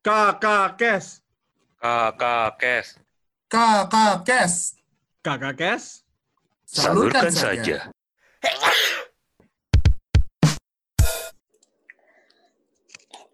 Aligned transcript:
Kakak 0.00 0.80
Kes. 0.80 1.20
Kakak 1.76 2.56
Kes. 2.56 2.96
Kakak 3.52 4.24
Kes. 4.24 4.54
Kakak 5.20 5.54
Kes. 5.60 5.84
Salurkan 6.64 7.28
saja. 7.28 7.92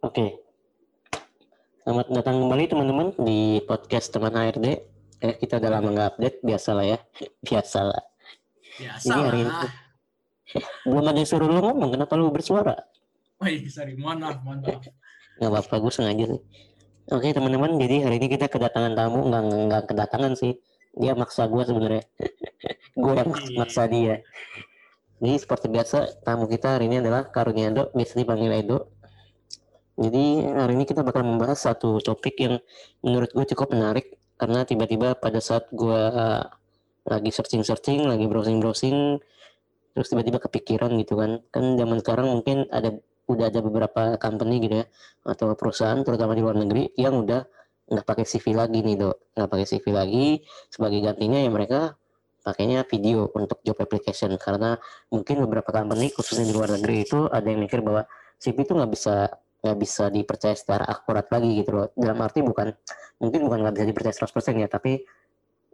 Oke. 0.02 0.42
Selamat 1.86 2.10
datang 2.10 2.42
kembali 2.42 2.64
teman-teman 2.66 3.08
di 3.14 3.62
podcast 3.62 4.10
teman 4.10 4.34
HRD. 4.34 4.66
Eh, 5.22 5.38
kita 5.38 5.62
udah 5.62 5.70
lama 5.70 5.94
nggak 5.94 6.18
update, 6.18 6.42
biasalah 6.42 6.82
ya. 6.82 6.98
Biasalah. 7.46 8.02
Biasa 8.82 9.06
Ini 9.06 9.20
hari 9.22 9.40
ini. 9.46 9.54
Belum 10.82 11.06
ada 11.06 11.14
yang 11.14 11.30
suruh 11.30 11.46
lu 11.46 11.62
ngomong, 11.62 11.94
kenapa 11.94 12.18
lu 12.18 12.34
bersuara? 12.34 12.74
Oh 13.38 13.46
iya, 13.46 13.62
sorry. 13.70 13.94
Mohon 13.94 14.18
maaf, 14.26 14.38
mohon 14.42 14.66
maaf. 14.66 15.05
Nggak 15.36 15.50
apa-apa, 15.52 15.74
gue 15.84 15.92
sengaja 15.92 16.24
sih. 16.32 16.40
Oke 17.06 17.30
teman-teman, 17.30 17.78
jadi 17.78 18.08
hari 18.08 18.18
ini 18.18 18.26
kita 18.34 18.50
kedatangan 18.50 18.98
tamu, 18.98 19.30
nggak, 19.30 19.42
nggak, 19.46 19.82
kedatangan 19.92 20.32
sih. 20.34 20.58
Dia 20.96 21.12
maksa 21.14 21.46
gue 21.46 21.62
sebenarnya. 21.62 22.04
gue 23.02 23.12
yang 23.12 23.28
mak- 23.30 23.54
maksa 23.54 23.86
dia. 23.86 24.24
Jadi 25.20 25.36
seperti 25.38 25.66
biasa, 25.70 26.24
tamu 26.24 26.48
kita 26.48 26.76
hari 26.76 26.88
ini 26.90 27.00
adalah 27.04 27.28
Karuniado, 27.28 27.92
biasa 27.92 28.12
dipanggil 28.20 28.52
Edo. 28.52 28.90
Jadi 29.96 30.44
hari 30.44 30.72
ini 30.76 30.84
kita 30.84 31.00
bakal 31.00 31.24
membahas 31.24 31.56
satu 31.56 32.04
topik 32.04 32.36
yang 32.36 32.60
menurut 33.00 33.32
gue 33.32 33.44
cukup 33.56 33.72
menarik 33.72 34.20
karena 34.36 34.68
tiba-tiba 34.68 35.16
pada 35.16 35.40
saat 35.40 35.72
gue 35.72 36.02
lagi 37.06 37.30
searching-searching, 37.32 38.04
lagi 38.04 38.28
browsing-browsing, 38.28 39.22
terus 39.96 40.08
tiba-tiba 40.12 40.36
kepikiran 40.42 40.92
gitu 41.00 41.16
kan. 41.16 41.40
Kan 41.48 41.80
zaman 41.80 41.96
sekarang 42.04 42.26
mungkin 42.28 42.68
ada 42.68 42.92
udah 43.26 43.50
ada 43.50 43.60
beberapa 43.62 44.02
company 44.22 44.62
gitu 44.62 44.74
ya 44.82 44.86
atau 45.26 45.52
perusahaan 45.58 45.98
terutama 46.06 46.38
di 46.38 46.42
luar 46.42 46.56
negeri 46.58 46.94
yang 46.94 47.26
udah 47.26 47.42
nggak 47.86 48.06
pakai 48.06 48.24
CV 48.26 48.54
lagi 48.54 48.82
nih 48.82 48.96
dok. 48.98 49.16
Nggak 49.34 49.48
pakai 49.50 49.66
CV 49.66 49.84
lagi 49.94 50.26
sebagai 50.70 50.98
gantinya 51.02 51.38
ya 51.38 51.50
mereka 51.50 51.80
pakainya 52.42 52.86
video 52.86 53.30
untuk 53.34 53.62
job 53.62 53.78
application. 53.78 54.34
Karena 54.38 54.78
mungkin 55.10 55.42
beberapa 55.46 55.70
company 55.70 56.10
khususnya 56.14 56.46
di 56.46 56.54
luar 56.54 56.74
negeri 56.74 57.06
itu 57.06 57.26
ada 57.30 57.46
yang 57.46 57.62
mikir 57.62 57.82
bahwa 57.82 58.06
CV 58.42 58.66
itu 58.66 58.72
nggak 58.74 58.90
bisa 58.90 59.30
nggak 59.62 59.78
bisa 59.82 60.04
dipercaya 60.10 60.54
secara 60.54 60.84
akurat 60.86 61.26
lagi 61.30 61.62
gitu 61.62 61.70
loh. 61.74 61.86
Dalam 61.94 62.18
arti 62.22 62.42
bukan 62.42 62.74
mungkin 63.22 63.40
bukan 63.46 63.58
nggak 63.66 63.74
bisa 63.74 63.86
dipercaya 63.86 64.14
100% 64.14 64.62
ya 64.62 64.68
tapi 64.70 65.02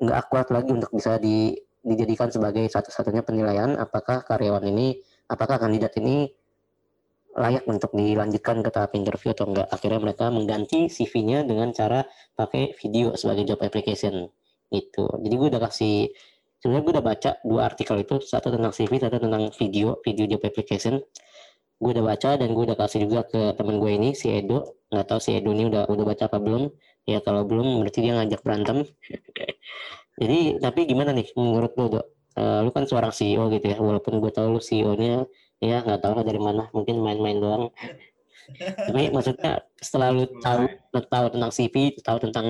nggak 0.03 0.19
akurat 0.19 0.49
lagi 0.51 0.71
untuk 0.75 0.91
bisa 0.91 1.19
di, 1.21 1.55
dijadikan 1.83 2.31
sebagai 2.31 2.67
satu-satunya 2.67 3.23
penilaian 3.23 3.79
apakah 3.79 4.27
karyawan 4.27 4.67
ini 4.67 4.99
apakah 5.31 5.63
kandidat 5.63 5.95
ini 5.99 6.31
layak 7.33 7.65
untuk 7.65 7.91
dilanjutkan 7.97 8.61
ke 8.61 8.71
tahap 8.73 8.93
interview 8.93 9.33
atau 9.33 9.49
enggak. 9.49 9.69
Akhirnya 9.73 10.01
mereka 10.01 10.29
mengganti 10.29 10.93
CV-nya 10.93 11.49
dengan 11.49 11.73
cara 11.73 12.05
pakai 12.37 12.77
video 12.77 13.17
sebagai 13.17 13.49
job 13.49 13.61
application 13.65 14.29
gitu. 14.73 15.09
Jadi 15.21 15.35
gue 15.37 15.49
udah 15.53 15.63
kasih 15.69 16.13
sebenarnya 16.61 16.83
gue 16.85 16.93
udah 17.01 17.05
baca 17.05 17.31
dua 17.45 17.61
artikel 17.69 17.97
itu, 18.01 18.21
satu 18.21 18.53
tentang 18.53 18.73
CV, 18.73 18.93
satu 19.01 19.17
tentang 19.21 19.49
video, 19.57 19.99
video 20.05 20.25
job 20.29 20.43
application. 20.45 21.01
Gue 21.83 21.91
udah 21.99 22.05
baca 22.15 22.31
dan 22.39 22.49
gue 22.53 22.65
udah 22.69 22.79
kasih 22.79 23.09
juga 23.09 23.27
ke 23.27 23.57
teman 23.59 23.77
gue 23.81 23.91
ini 23.91 24.11
si 24.15 24.31
Edo. 24.31 24.79
Nggak 24.93 25.07
tahu 25.09 25.21
si 25.21 25.31
Edo 25.35 25.51
ini 25.51 25.67
udah 25.73 25.89
udah 25.89 26.05
baca 26.05 26.25
apa 26.29 26.39
belum? 26.39 26.71
Ya 27.09 27.19
kalau 27.25 27.43
belum 27.49 27.83
berarti 27.83 28.07
dia 28.07 28.15
ngajak 28.15 28.41
berantem. 28.47 28.87
Jadi 30.21 30.63
tapi 30.63 30.81
gimana 30.87 31.11
nih 31.17 31.27
menurut 31.35 31.73
lo 31.75 31.87
dok? 31.99 32.07
Eh, 32.33 32.61
lu 32.65 32.71
kan 32.73 32.89
seorang 32.89 33.13
CEO 33.13 33.53
gitu 33.53 33.67
ya, 33.69 33.77
walaupun 33.77 34.17
gue 34.17 34.33
tahu 34.33 34.57
lu 34.57 34.61
CEO-nya 34.63 35.29
ya 35.63 35.79
nggak 35.87 36.03
tahu 36.03 36.13
lah 36.19 36.25
dari 36.27 36.41
mana 36.43 36.67
mungkin 36.75 36.99
main-main 36.99 37.39
doang 37.39 37.65
tapi 38.59 39.15
maksudnya 39.15 39.63
setelah 39.79 40.11
lu 40.11 40.27
tahu 40.43 40.67
lu 40.67 41.01
tahu 41.07 41.27
tentang 41.31 41.51
CV 41.55 41.75
tahu 42.03 42.19
tentang 42.19 42.47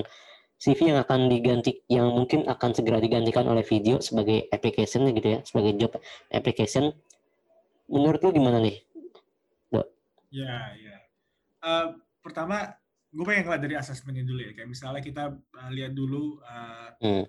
CV 0.56 0.94
yang 0.94 0.98
akan 1.04 1.28
diganti 1.28 1.84
yang 1.92 2.08
mungkin 2.08 2.48
akan 2.48 2.72
segera 2.72 2.96
digantikan 2.96 3.44
oleh 3.44 3.60
video 3.60 4.00
sebagai 4.00 4.48
application 4.48 5.04
gitu 5.12 5.28
ya 5.36 5.38
sebagai 5.44 5.76
job 5.76 5.92
application 6.32 6.96
menurut 7.92 8.24
lu 8.24 8.32
gimana 8.32 8.58
nih 8.64 8.80
Ya, 10.32 10.72
ya. 10.80 10.96
Eh, 11.60 11.86
pertama, 12.24 12.72
gue 13.12 13.24
pengen 13.28 13.44
ngeliat 13.44 13.62
dari 13.62 13.76
asesmennya 13.76 14.24
dulu 14.24 14.40
ya. 14.40 14.52
Kayak 14.56 14.70
misalnya 14.72 15.02
kita 15.04 15.24
eh, 15.36 15.70
lihat 15.76 15.92
dulu 15.92 16.40
eh, 16.40 16.88
Hmm. 17.04 17.24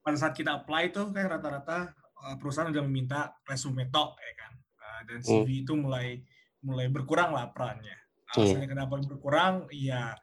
pada 0.00 0.16
saat 0.16 0.32
kita 0.32 0.64
apply 0.64 0.88
tuh 0.88 1.12
kayak 1.12 1.36
rata-rata 1.36 1.92
perusahaan 2.40 2.72
udah 2.72 2.82
meminta 2.82 3.36
resume 3.46 3.86
tok 3.92 4.16
ya 4.18 4.32
kan. 4.40 4.52
Eh, 4.98 5.02
dan 5.06 5.20
CV 5.22 5.62
itu 5.62 5.72
mulai 5.78 6.18
mulai 6.58 6.90
berkurang 6.90 7.30
lah 7.30 7.54
perannya. 7.54 7.94
Alasannya 8.34 8.68
kenapa 8.68 8.98
berkurang? 8.98 9.70
Ya 9.70 10.18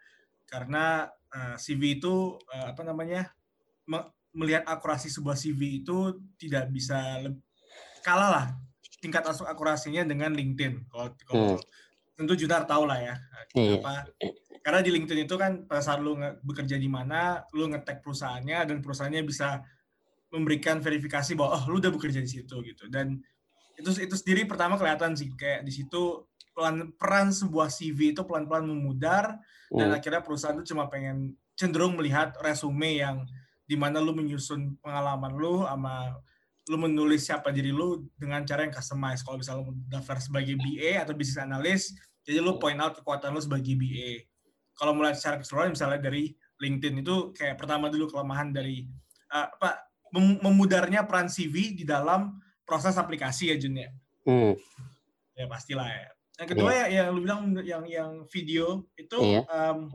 karena 0.46 1.08
eh, 1.31 1.56
CV 1.56 1.97
itu 1.97 2.36
eh, 2.52 2.75
apa 2.75 2.81
namanya 2.84 3.31
me- 3.88 4.12
melihat 4.35 4.68
akurasi 4.68 5.08
sebuah 5.08 5.40
CV 5.40 5.80
itu 5.81 6.19
tidak 6.35 6.68
bisa 6.68 7.24
kalah 8.03 8.30
lah 8.30 8.46
tingkat 9.00 9.24
akurasinya 9.25 10.03
dengan 10.03 10.35
LinkedIn. 10.35 10.91
Kalau 10.91 11.08
kalau 11.24 11.47
tentu 12.16 12.34
Junar 12.35 12.68
tahu 12.68 12.84
lah 12.88 13.00
ya 13.00 13.16
Iya. 13.56 13.80
kenapa. 13.80 13.94
Karena 14.66 14.80
di 14.81 14.90
LinkedIn 14.91 15.30
itu 15.30 15.35
kan 15.38 15.64
pada 15.69 15.78
saat 15.80 16.02
lu 16.02 16.18
bekerja 16.41 16.74
di 16.75 16.90
mana, 16.90 17.46
lu 17.53 17.69
ngetek 17.69 18.02
perusahaannya 18.02 18.66
dan 18.66 18.78
perusahaannya 18.81 19.22
bisa 19.22 19.62
memberikan 20.34 20.81
verifikasi 20.81 21.38
bahwa 21.38 21.62
oh 21.62 21.64
lu 21.69 21.78
udah 21.78 21.94
bekerja 21.94 22.18
di 22.19 22.28
situ 22.28 22.56
gitu. 22.66 22.90
Dan 22.90 23.22
itu 23.75 23.90
itu 24.02 24.16
sendiri 24.16 24.47
pertama 24.47 24.80
kelihatan 24.80 25.13
sih 25.16 25.31
kayak 25.36 25.68
di 25.68 25.72
situ 25.72 26.24
pelan 26.56 26.96
peran 26.96 27.36
sebuah 27.36 27.68
CV 27.68 28.16
itu 28.16 28.24
pelan-pelan 28.24 28.63
memudar 28.63 29.40
dan 29.68 29.91
Hmm. 29.91 29.97
akhirnya 29.97 30.22
perusahaan 30.24 30.56
itu 30.56 30.72
cuma 30.72 30.88
pengen 30.88 31.36
cenderung 31.58 32.00
melihat 32.00 32.31
resume 32.40 33.02
yang 33.02 33.28
di 33.66 33.74
mana 33.75 33.97
lu 34.00 34.14
menyusun 34.14 34.78
pengalaman 34.80 35.34
lu 35.35 35.66
sama 35.66 36.16
lu 36.69 36.78
menulis 36.81 37.25
siapa 37.25 37.53
diri 37.53 37.69
lu 37.69 38.09
dengan 38.18 38.41
cara 38.41 38.66
yang 38.66 38.74
customize. 38.74 39.22
Kalau 39.22 39.38
misalnya 39.38 39.69
lu 39.69 39.74
daftar 39.85 40.18
sebagai 40.18 40.58
BA 40.58 40.97
atau 41.02 41.14
business 41.14 41.46
analyst, 41.46 41.94
jadi 42.25 42.41
lu 42.41 42.58
point 42.58 42.78
out 42.81 42.97
kekuatan 42.97 43.34
lu 43.34 43.41
sebagai 43.41 43.74
BA. 43.78 44.25
Kalau 44.74 44.97
mulai 44.97 45.14
secara 45.14 45.38
keseluruhan 45.41 45.78
misalnya 45.78 46.02
dari 46.02 46.34
LinkedIn 46.62 47.06
itu 47.06 47.34
kayak 47.38 47.58
pertama 47.58 47.90
dulu 47.90 48.09
kelemahan 48.09 48.50
dari 48.50 48.85
uh, 49.34 49.50
apa 49.50 49.81
mem- 50.14 50.41
memudarnya 50.41 51.06
peran 51.06 51.30
CV 51.30 51.78
di 51.78 51.85
dalam 51.85 52.38
proses 52.66 52.98
aplikasi 52.98 53.53
ya 53.53 53.56
Jun 53.56 53.78
ya. 53.78 53.90
Hmm. 54.26 54.53
Ya 55.38 55.46
pastilah 55.46 55.88
ya. 55.88 56.09
Yang 56.42 56.48
kedua 56.52 56.72
ya 56.74 56.86
yang 56.92 57.16
lu 57.16 57.24
bilang 57.24 57.53
yang 57.64 57.84
yang 57.88 58.12
video 58.28 58.84
itu 59.00 59.16
Iya. 59.22 59.46
em, 59.48 59.88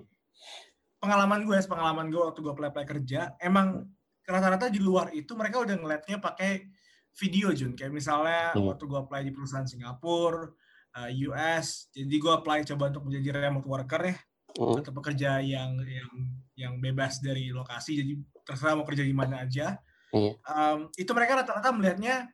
pengalaman 0.96 1.44
gue, 1.44 1.56
pengalaman 1.66 2.06
gue 2.08 2.20
waktu 2.20 2.40
gue 2.40 2.52
apply-apply 2.52 2.86
kerja, 2.86 3.34
emang 3.40 3.84
rata-rata 4.24 4.70
di 4.70 4.78
luar 4.78 5.10
itu 5.12 5.32
mereka 5.34 5.60
udah 5.60 5.76
ngeliatnya 5.76 6.16
pakai 6.20 6.70
video 7.18 7.50
Jun. 7.52 7.74
Kayak 7.76 7.92
misalnya 7.92 8.54
Iya. 8.54 8.62
waktu 8.62 8.84
gue 8.86 8.98
apply 9.00 9.20
di 9.26 9.32
perusahaan 9.34 9.66
Singapura, 9.66 10.48
eh, 10.96 11.10
US, 11.28 11.90
jadi 11.90 12.14
gue 12.16 12.32
apply 12.32 12.64
coba 12.72 12.88
untuk 12.94 13.04
menjadi 13.10 13.28
remote 13.42 13.66
worker 13.68 14.02
ya, 14.06 14.16
Hmm. 14.56 14.80
atau 14.82 14.92
pekerja 14.92 15.38
yang 15.40 15.78
yang 15.82 16.10
yang 16.54 16.72
bebas 16.78 17.22
dari 17.22 17.48
lokasi, 17.50 17.96
jadi 18.02 18.12
terserah 18.44 18.76
mau 18.76 18.84
kerja 18.84 19.04
di 19.04 19.14
mana 19.14 19.44
aja. 19.44 19.78
Iya. 20.12 20.32
Em, 20.36 20.78
itu 20.96 21.10
mereka 21.12 21.40
rata-rata 21.40 21.70
melihatnya 21.70 22.28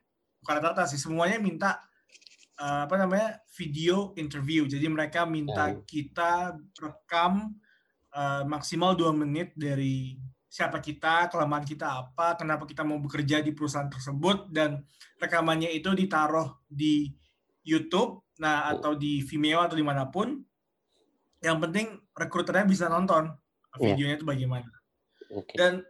bukan 0.47 0.63
rata-rata 0.63 0.87
sih, 0.87 0.95
semuanya 0.95 1.43
minta 1.43 1.83
eh, 2.55 2.87
apa 2.87 2.95
namanya 2.95 3.43
video 3.59 4.15
interview. 4.15 4.63
Jadi 4.63 4.87
mereka 4.87 5.27
minta 5.27 5.75
Hmm. 5.75 5.83
kita 5.83 6.55
rekam 6.79 7.51
eh, 8.15 8.43
maksimal 8.47 8.95
dua 8.95 9.11
menit 9.11 9.51
dari 9.59 10.15
siapa 10.47 10.79
kita, 10.79 11.27
kelemahan 11.27 11.67
kita 11.67 11.85
apa, 11.85 12.39
kenapa 12.39 12.63
kita 12.63 12.87
mau 12.87 12.97
bekerja 13.03 13.43
di 13.43 13.51
perusahaan 13.51 13.91
tersebut, 13.91 14.47
dan 14.49 14.87
rekamannya 15.19 15.69
itu 15.69 15.91
ditaruh 15.91 16.63
di 16.65 17.11
YouTube, 17.67 18.23
nah 18.39 18.71
atau 18.71 18.95
di 18.95 19.19
Vimeo 19.21 19.59
atau 19.59 19.75
di 19.75 19.83
mana 19.83 20.07
pun. 20.07 20.39
Yang 21.43 21.57
penting 21.61 21.87
rekruternya 22.15 22.65
bisa 22.65 22.87
nonton 22.89 23.29
videonya 23.77 24.17
itu 24.17 24.25
bagaimana. 24.25 24.71
Oke. 25.29 25.53
Dan 25.53 25.83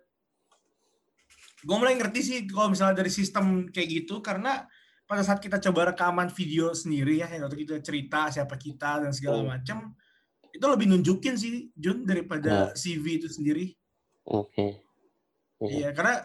gue 1.67 1.75
mulai 1.75 1.99
ngerti 1.99 2.19
sih 2.23 2.37
kalau 2.47 2.71
misalnya 2.71 3.03
dari 3.03 3.11
sistem 3.11 3.67
kayak 3.67 3.87
gitu 3.91 4.23
karena 4.23 4.63
pada 5.03 5.19
saat 5.23 5.39
kita 5.39 5.59
coba 5.59 5.91
rekaman 5.91 6.31
video 6.31 6.71
sendiri 6.71 7.19
ya, 7.19 7.27
yang 7.27 7.47
waktu 7.47 7.63
kita 7.63 7.79
cerita 7.79 8.27
siapa 8.27 8.55
kita 8.55 9.03
dan 9.03 9.11
segala 9.11 9.39
Hmm. 9.39 9.51
macam, 9.55 9.77
itu 10.51 10.63
lebih 10.63 10.87
nunjukin 10.91 11.35
sih 11.39 11.71
Jun 11.75 12.03
daripada 12.03 12.75
CV 12.75 13.19
itu 13.19 13.27
sendiri. 13.31 13.71
Oke. 14.27 14.83
Iya. 15.63 15.71
Iya, 15.71 15.89
karena 15.95 16.15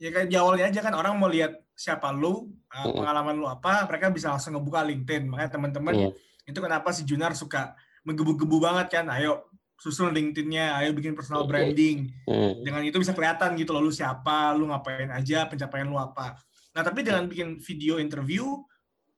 ya 0.00 0.08
kayak 0.08 0.28
di 0.32 0.36
awalnya 0.40 0.72
aja 0.72 0.80
kan 0.80 0.96
orang 0.96 1.20
mau 1.20 1.28
lihat 1.28 1.52
siapa 1.76 2.12
lu, 2.16 2.48
Mm-mm. 2.72 2.96
pengalaman 2.96 3.36
lu 3.36 3.44
apa, 3.44 3.84
mereka 3.84 4.08
bisa 4.08 4.32
langsung 4.32 4.56
ngebuka 4.56 4.80
LinkedIn. 4.88 5.28
Makanya 5.28 5.50
teman-teman 5.60 5.92
Iya. 5.92 6.08
itu 6.48 6.58
kenapa 6.64 6.88
si 6.96 7.04
Junar 7.04 7.36
suka 7.36 7.76
menggebu-gebu 8.04 8.56
banget 8.56 8.88
kan, 8.88 9.04
ayo 9.12 9.52
susun 9.78 10.14
LinkedIn-nya, 10.14 10.80
ayo 10.80 10.94
bikin 10.96 11.12
personal 11.12 11.44
branding. 11.44 12.08
Hmm. 12.24 12.62
dengan 12.64 12.82
itu 12.86 12.96
bisa 12.96 13.12
kelihatan 13.12 13.58
gitu 13.58 13.74
loh 13.76 13.84
lu 13.84 13.92
siapa, 13.92 14.54
lu 14.56 14.70
ngapain 14.70 15.10
aja, 15.12 15.44
pencapaian 15.50 15.86
lu 15.86 15.98
apa. 16.00 16.38
Nah, 16.74 16.82
tapi 16.82 17.04
dengan 17.06 17.28
bikin 17.28 17.60
video 17.60 18.00
interview 18.00 18.44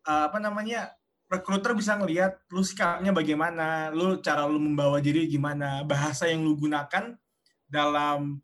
uh, 0.06 0.28
apa 0.28 0.38
namanya? 0.42 0.92
recruiter 1.26 1.74
bisa 1.74 1.98
ngelihat 1.98 2.46
lu 2.54 2.62
sikapnya 2.62 3.10
bagaimana, 3.10 3.90
lu 3.90 4.22
cara 4.22 4.46
lu 4.46 4.62
membawa 4.62 5.02
diri 5.02 5.26
gimana, 5.26 5.82
bahasa 5.82 6.30
yang 6.30 6.46
lu 6.46 6.54
gunakan 6.54 7.18
dalam 7.66 8.38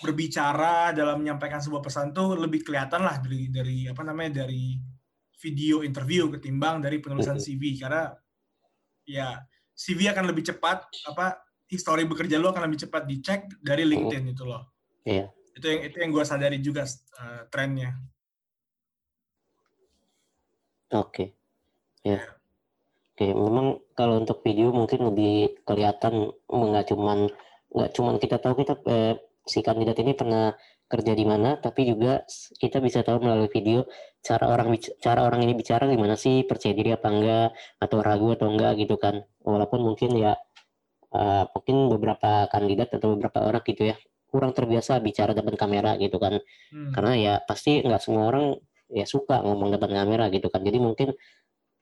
berbicara, 0.00 0.92
dalam 0.92 1.24
menyampaikan 1.24 1.60
sebuah 1.60 1.80
pesan 1.80 2.12
tuh 2.12 2.36
lebih 2.36 2.64
kelihatan 2.64 3.00
lah 3.04 3.16
dari 3.20 3.48
dari 3.48 3.76
apa 3.88 4.04
namanya 4.04 4.44
dari 4.44 4.76
video 5.40 5.80
interview 5.84 6.32
ketimbang 6.32 6.80
dari 6.80 7.00
penulisan 7.02 7.36
CV 7.36 7.76
karena 7.76 8.12
ya 9.04 9.40
CV 9.72 10.12
akan 10.12 10.28
lebih 10.28 10.44
cepat 10.46 10.84
apa 11.08 11.40
histori 11.72 12.04
bekerja 12.04 12.36
lu 12.36 12.52
akan 12.52 12.68
lebih 12.68 12.84
cepat 12.84 13.08
dicek 13.08 13.48
dari 13.64 13.88
LinkedIn 13.88 14.36
itu 14.36 14.44
loh. 14.44 14.68
Iya. 15.08 15.32
Itu 15.56 15.66
yang 15.68 15.80
itu 15.88 15.96
yang 15.96 16.10
gue 16.12 16.24
sadari 16.24 16.58
juga 16.60 16.84
uh, 16.84 17.48
trennya. 17.48 17.96
Oke. 20.92 21.32
Ya. 22.04 22.20
Oke, 23.12 23.28
memang 23.28 23.80
kalau 23.92 24.20
untuk 24.20 24.40
video 24.44 24.72
mungkin 24.72 25.12
lebih 25.12 25.64
kelihatan 25.68 26.32
nggak 26.48 26.92
cuman 26.92 27.28
nggak 27.72 27.90
cuman 27.92 28.14
kita 28.16 28.36
tahu 28.40 28.64
kita 28.64 28.74
eh, 28.88 29.14
si 29.44 29.60
kandidat 29.60 30.00
ini 30.00 30.12
pernah 30.16 30.56
kerja 30.92 31.16
di 31.16 31.24
mana, 31.24 31.56
tapi 31.56 31.88
juga 31.88 32.20
kita 32.60 32.84
bisa 32.84 33.00
tahu 33.00 33.24
melalui 33.24 33.48
video 33.48 33.88
cara 34.20 34.52
orang 34.52 34.76
cara 35.00 35.24
orang 35.24 35.40
ini 35.48 35.56
bicara 35.56 35.88
gimana 35.88 36.20
sih, 36.20 36.44
percaya 36.44 36.76
diri 36.76 36.92
apa 36.92 37.08
enggak, 37.08 37.48
atau 37.80 37.98
ragu 38.04 38.36
atau 38.36 38.52
enggak 38.52 38.76
gitu 38.76 39.00
kan. 39.00 39.24
Walaupun 39.40 39.80
mungkin 39.80 40.12
ya 40.20 40.36
uh, 41.16 41.44
mungkin 41.56 41.76
beberapa 41.88 42.46
kandidat 42.52 42.92
atau 42.92 43.16
beberapa 43.16 43.40
orang 43.48 43.64
gitu 43.64 43.88
ya 43.92 43.96
kurang 44.32 44.56
terbiasa 44.56 45.00
bicara 45.00 45.32
depan 45.32 45.56
kamera 45.56 45.96
gitu 45.96 46.20
kan. 46.20 46.40
Hmm. 46.72 46.92
Karena 46.92 47.12
ya 47.16 47.34
pasti 47.44 47.80
nggak 47.80 48.02
semua 48.04 48.28
orang 48.28 48.56
ya 48.92 49.08
suka 49.08 49.40
ngomong 49.40 49.72
depan 49.72 49.92
kamera 49.92 50.28
gitu 50.28 50.52
kan. 50.52 50.60
Jadi 50.60 50.78
mungkin 50.80 51.08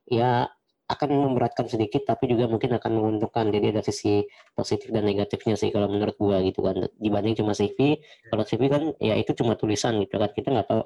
ya 0.06 0.50
akan 0.90 1.08
memberatkan 1.30 1.70
sedikit 1.70 2.02
tapi 2.02 2.26
juga 2.26 2.50
mungkin 2.50 2.74
akan 2.74 2.90
menguntungkan. 2.98 3.46
Jadi 3.54 3.66
ada 3.70 3.82
sisi 3.86 4.26
positif 4.52 4.90
dan 4.90 5.06
negatifnya 5.06 5.54
sih 5.54 5.70
kalau 5.70 5.86
menurut 5.86 6.18
gua 6.18 6.42
gitu 6.42 6.66
kan. 6.66 6.90
Dibanding 6.98 7.38
cuma 7.38 7.54
CV 7.54 8.02
kalau 8.26 8.42
CV 8.42 8.62
kan 8.66 8.82
ya 8.98 9.14
itu 9.14 9.30
cuma 9.38 9.54
tulisan 9.54 10.02
gitu 10.02 10.18
kan. 10.18 10.30
Kita 10.34 10.50
nggak 10.50 10.66
tahu 10.66 10.82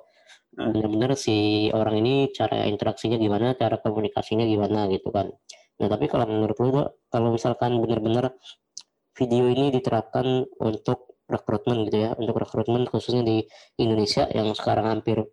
benar-benar 0.55 1.19
si 1.19 1.69
orang 1.75 1.99
ini 2.05 2.31
cara 2.31 2.69
interaksinya 2.69 3.19
gimana 3.19 3.57
cara 3.57 3.81
komunikasinya 3.81 4.45
gimana 4.45 4.87
gitu 4.93 5.09
kan. 5.09 5.33
Nah 5.81 5.89
tapi 5.91 6.07
kalau 6.07 6.29
menurut 6.29 6.57
lu 6.61 6.71
kalau 7.11 7.29
misalkan 7.35 7.81
benar-benar 7.81 8.37
video 9.17 9.49
ini 9.51 9.75
diterapkan 9.75 10.47
untuk 10.63 11.15
rekrutmen 11.25 11.89
gitu 11.89 11.99
ya 12.05 12.11
untuk 12.15 12.37
rekrutmen 12.37 12.85
khususnya 12.85 13.25
di 13.25 13.49
Indonesia 13.81 14.29
yang 14.31 14.53
sekarang 14.53 15.01
hampir 15.01 15.25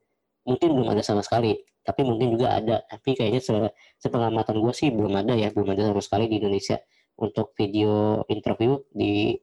mungkin 0.45 0.69
belum 0.73 0.89
ada 0.93 1.03
sama 1.05 1.21
sekali 1.21 1.57
tapi 1.81 2.01
mungkin 2.05 2.37
juga 2.37 2.57
ada 2.57 2.81
tapi 2.85 3.17
kayaknya 3.17 3.41
se 3.41 3.53
sepengamatan 3.97 4.57
gue 4.61 4.73
sih 4.73 4.89
belum 4.93 5.13
ada 5.17 5.33
ya 5.33 5.49
belum 5.49 5.73
ada 5.73 5.93
sama 5.93 6.01
sekali 6.01 6.29
di 6.29 6.41
Indonesia 6.41 6.77
untuk 7.17 7.53
video 7.57 8.21
interview 8.29 8.81
di 8.93 9.37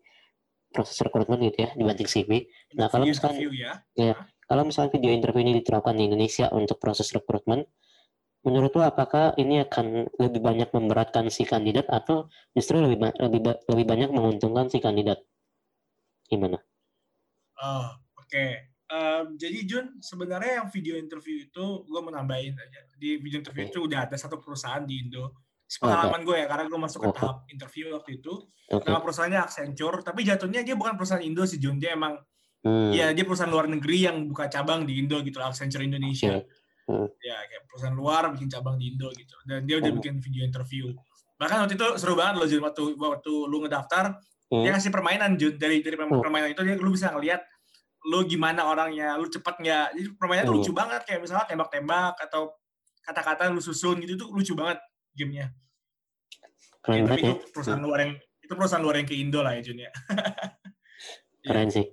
proses 0.69 1.01
rekrutmen 1.01 1.41
gitu 1.49 1.65
ya 1.65 1.71
dibanding 1.75 2.09
CV. 2.09 2.31
Nah 2.77 2.93
kalau 2.93 3.09
misalnya 3.09 3.41
ya. 3.51 3.73
ya 3.97 4.15
kalau 4.45 4.69
misalnya 4.69 4.93
video 4.93 5.11
interview 5.15 5.43
ini 5.45 5.63
diterapkan 5.63 5.97
di 5.97 6.05
Indonesia 6.09 6.53
untuk 6.53 6.77
proses 6.77 7.09
rekrutmen, 7.13 7.65
menurut 8.45 8.73
lo 8.77 8.85
apakah 8.85 9.33
ini 9.41 9.65
akan 9.65 10.13
lebih 10.21 10.41
banyak 10.45 10.69
memberatkan 10.69 11.33
si 11.33 11.49
kandidat 11.49 11.89
atau 11.89 12.29
justru 12.53 12.85
lebih 12.85 13.13
lebih 13.17 13.41
lebih 13.65 13.87
banyak 13.89 14.11
menguntungkan 14.13 14.69
si 14.69 14.79
kandidat? 14.81 15.25
Gimana? 16.29 16.61
Oh, 17.59 17.97
oke. 18.21 18.29
Okay 18.29 18.68
um, 18.89 19.27
jadi 19.37 19.59
Jun 19.69 19.87
sebenarnya 20.01 20.65
yang 20.65 20.69
video 20.73 20.97
interview 20.97 21.45
itu 21.45 21.65
gue 21.85 22.01
mau 22.01 22.13
nambahin 22.13 22.57
aja 22.57 22.81
di 22.97 23.21
video 23.21 23.41
interview 23.41 23.69
itu 23.69 23.81
udah 23.85 24.09
ada 24.09 24.17
satu 24.17 24.41
perusahaan 24.41 24.83
di 24.83 25.07
Indo 25.07 25.45
pengalaman 25.69 26.25
gue 26.25 26.37
ya 26.41 26.47
karena 26.49 26.65
gue 26.65 26.81
masuk 26.81 27.01
ke 27.05 27.09
tahap 27.21 27.45
interview 27.53 27.93
waktu 27.93 28.25
itu 28.25 28.33
okay. 28.73 28.89
nama 28.89 29.05
perusahaannya 29.05 29.41
Accenture 29.45 30.01
tapi 30.01 30.25
jatuhnya 30.25 30.65
dia 30.65 30.73
bukan 30.73 30.97
perusahaan 30.97 31.21
Indo 31.21 31.45
sih 31.45 31.61
Jun 31.61 31.77
dia 31.77 31.93
emang 31.93 32.17
hmm. 32.65 32.97
ya 32.97 33.13
dia 33.13 33.25
perusahaan 33.29 33.53
luar 33.53 33.69
negeri 33.69 34.09
yang 34.09 34.17
buka 34.33 34.49
cabang 34.49 34.89
di 34.89 34.97
Indo 34.97 35.21
gitu 35.21 35.37
Accenture 35.45 35.85
Indonesia 35.85 36.41
okay. 36.41 36.49
Hmm. 36.89 37.05
ya 37.21 37.37
kayak 37.37 37.63
perusahaan 37.69 37.93
luar 37.93 38.33
bikin 38.33 38.49
cabang 38.49 38.81
di 38.81 38.97
Indo 38.97 39.13
gitu 39.13 39.37
dan 39.45 39.69
dia 39.69 39.77
udah 39.77 39.93
hmm. 39.93 39.99
bikin 40.01 40.15
video 40.25 40.43
interview 40.49 40.89
bahkan 41.37 41.69
waktu 41.69 41.77
itu 41.77 41.89
seru 42.01 42.17
banget 42.17 42.35
loh 42.41 42.49
Jun 42.49 42.63
waktu 42.65 42.83
waktu 42.97 43.33
lu 43.45 43.57
ngedaftar 43.61 44.17
hmm. 44.49 44.65
dia 44.65 44.73
kasih 44.73 44.89
permainan 44.89 45.37
Jun 45.37 45.61
dari 45.61 45.85
dari 45.85 46.01
hmm. 46.01 46.17
permainan 46.17 46.49
itu 46.57 46.65
dia 46.65 46.81
lu 46.81 46.89
bisa 46.89 47.13
ngeliat 47.13 47.45
lu 48.09 48.25
gimana 48.25 48.65
orangnya, 48.65 49.21
lu 49.21 49.29
cepet 49.29 49.55
nggak. 49.61 49.87
Jadi 49.93 50.09
permainannya 50.17 50.49
tuh 50.49 50.57
lucu 50.57 50.73
banget 50.73 51.05
kayak 51.05 51.21
misalnya 51.21 51.45
tembak-tembak 51.45 52.17
atau 52.25 52.57
kata-kata 53.05 53.53
lu 53.53 53.61
susun 53.61 54.01
gitu 54.01 54.17
tuh 54.17 54.29
lucu 54.33 54.57
banget 54.57 54.81
gamenya. 55.13 55.53
Keren 56.81 57.05
banget 57.05 57.21
ya. 57.21 57.33
Itu 57.37 57.53
perusahaan 57.53 57.83
luar 57.85 57.99
yang 58.09 58.13
itu 58.17 58.53
perusahaan 58.57 58.81
luar 58.81 58.97
yang 58.97 59.09
ke 59.09 59.17
Indo 59.21 59.41
lah 59.45 59.53
ya 59.53 59.61
Jun 59.61 59.85
ya. 59.85 59.93
keren 61.45 61.69
sih. 61.69 61.85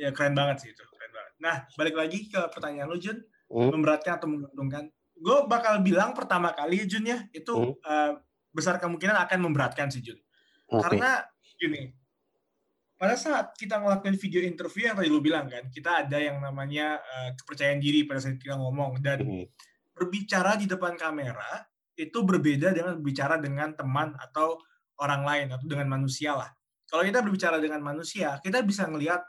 Ya 0.00 0.08
keren 0.16 0.32
banget 0.32 0.64
sih 0.64 0.68
itu, 0.72 0.80
keren 0.96 1.12
banget. 1.12 1.32
Nah, 1.36 1.56
balik 1.76 1.94
lagi 2.00 2.18
ke 2.32 2.40
pertanyaan 2.48 2.88
lu 2.88 2.96
Jun, 2.96 3.20
hmm. 3.52 3.70
memberatkan 3.76 4.16
atau 4.16 4.28
menguntungkan? 4.32 4.88
Gue 5.20 5.44
bakal 5.44 5.84
bilang 5.84 6.16
pertama 6.16 6.56
kali 6.56 6.88
Jun 6.88 7.04
ya, 7.04 7.28
itu 7.36 7.52
hmm. 7.52 7.76
uh, 7.84 8.16
besar 8.56 8.80
kemungkinan 8.80 9.20
akan 9.28 9.38
memberatkan 9.44 9.92
sih 9.92 10.00
Jun. 10.00 10.16
Okay. 10.64 10.80
Karena 10.80 11.28
gini, 11.60 11.92
pada 13.00 13.16
saat 13.16 13.56
kita 13.56 13.80
ngelakuin 13.80 14.20
video 14.20 14.44
interview 14.44 14.92
yang 14.92 14.96
tadi 15.00 15.08
lu 15.08 15.24
bilang 15.24 15.48
kan, 15.48 15.72
kita 15.72 16.04
ada 16.04 16.20
yang 16.20 16.36
namanya 16.36 17.00
uh, 17.00 17.32
kepercayaan 17.32 17.80
diri 17.80 18.04
pada 18.04 18.20
saat 18.20 18.36
kita 18.36 18.60
ngomong 18.60 19.00
dan 19.00 19.24
hmm. 19.24 19.48
berbicara 19.96 20.60
di 20.60 20.68
depan 20.68 21.00
kamera 21.00 21.64
itu 21.96 22.20
berbeda 22.20 22.76
dengan 22.76 23.00
berbicara 23.00 23.40
dengan 23.40 23.72
teman 23.72 24.12
atau 24.20 24.60
orang 25.00 25.24
lain 25.24 25.46
atau 25.48 25.64
dengan 25.64 25.88
manusia 25.88 26.36
lah. 26.36 26.52
Kalau 26.92 27.00
kita 27.00 27.24
berbicara 27.24 27.56
dengan 27.56 27.80
manusia, 27.80 28.36
kita 28.44 28.60
bisa 28.60 28.84
ngelihat 28.84 29.24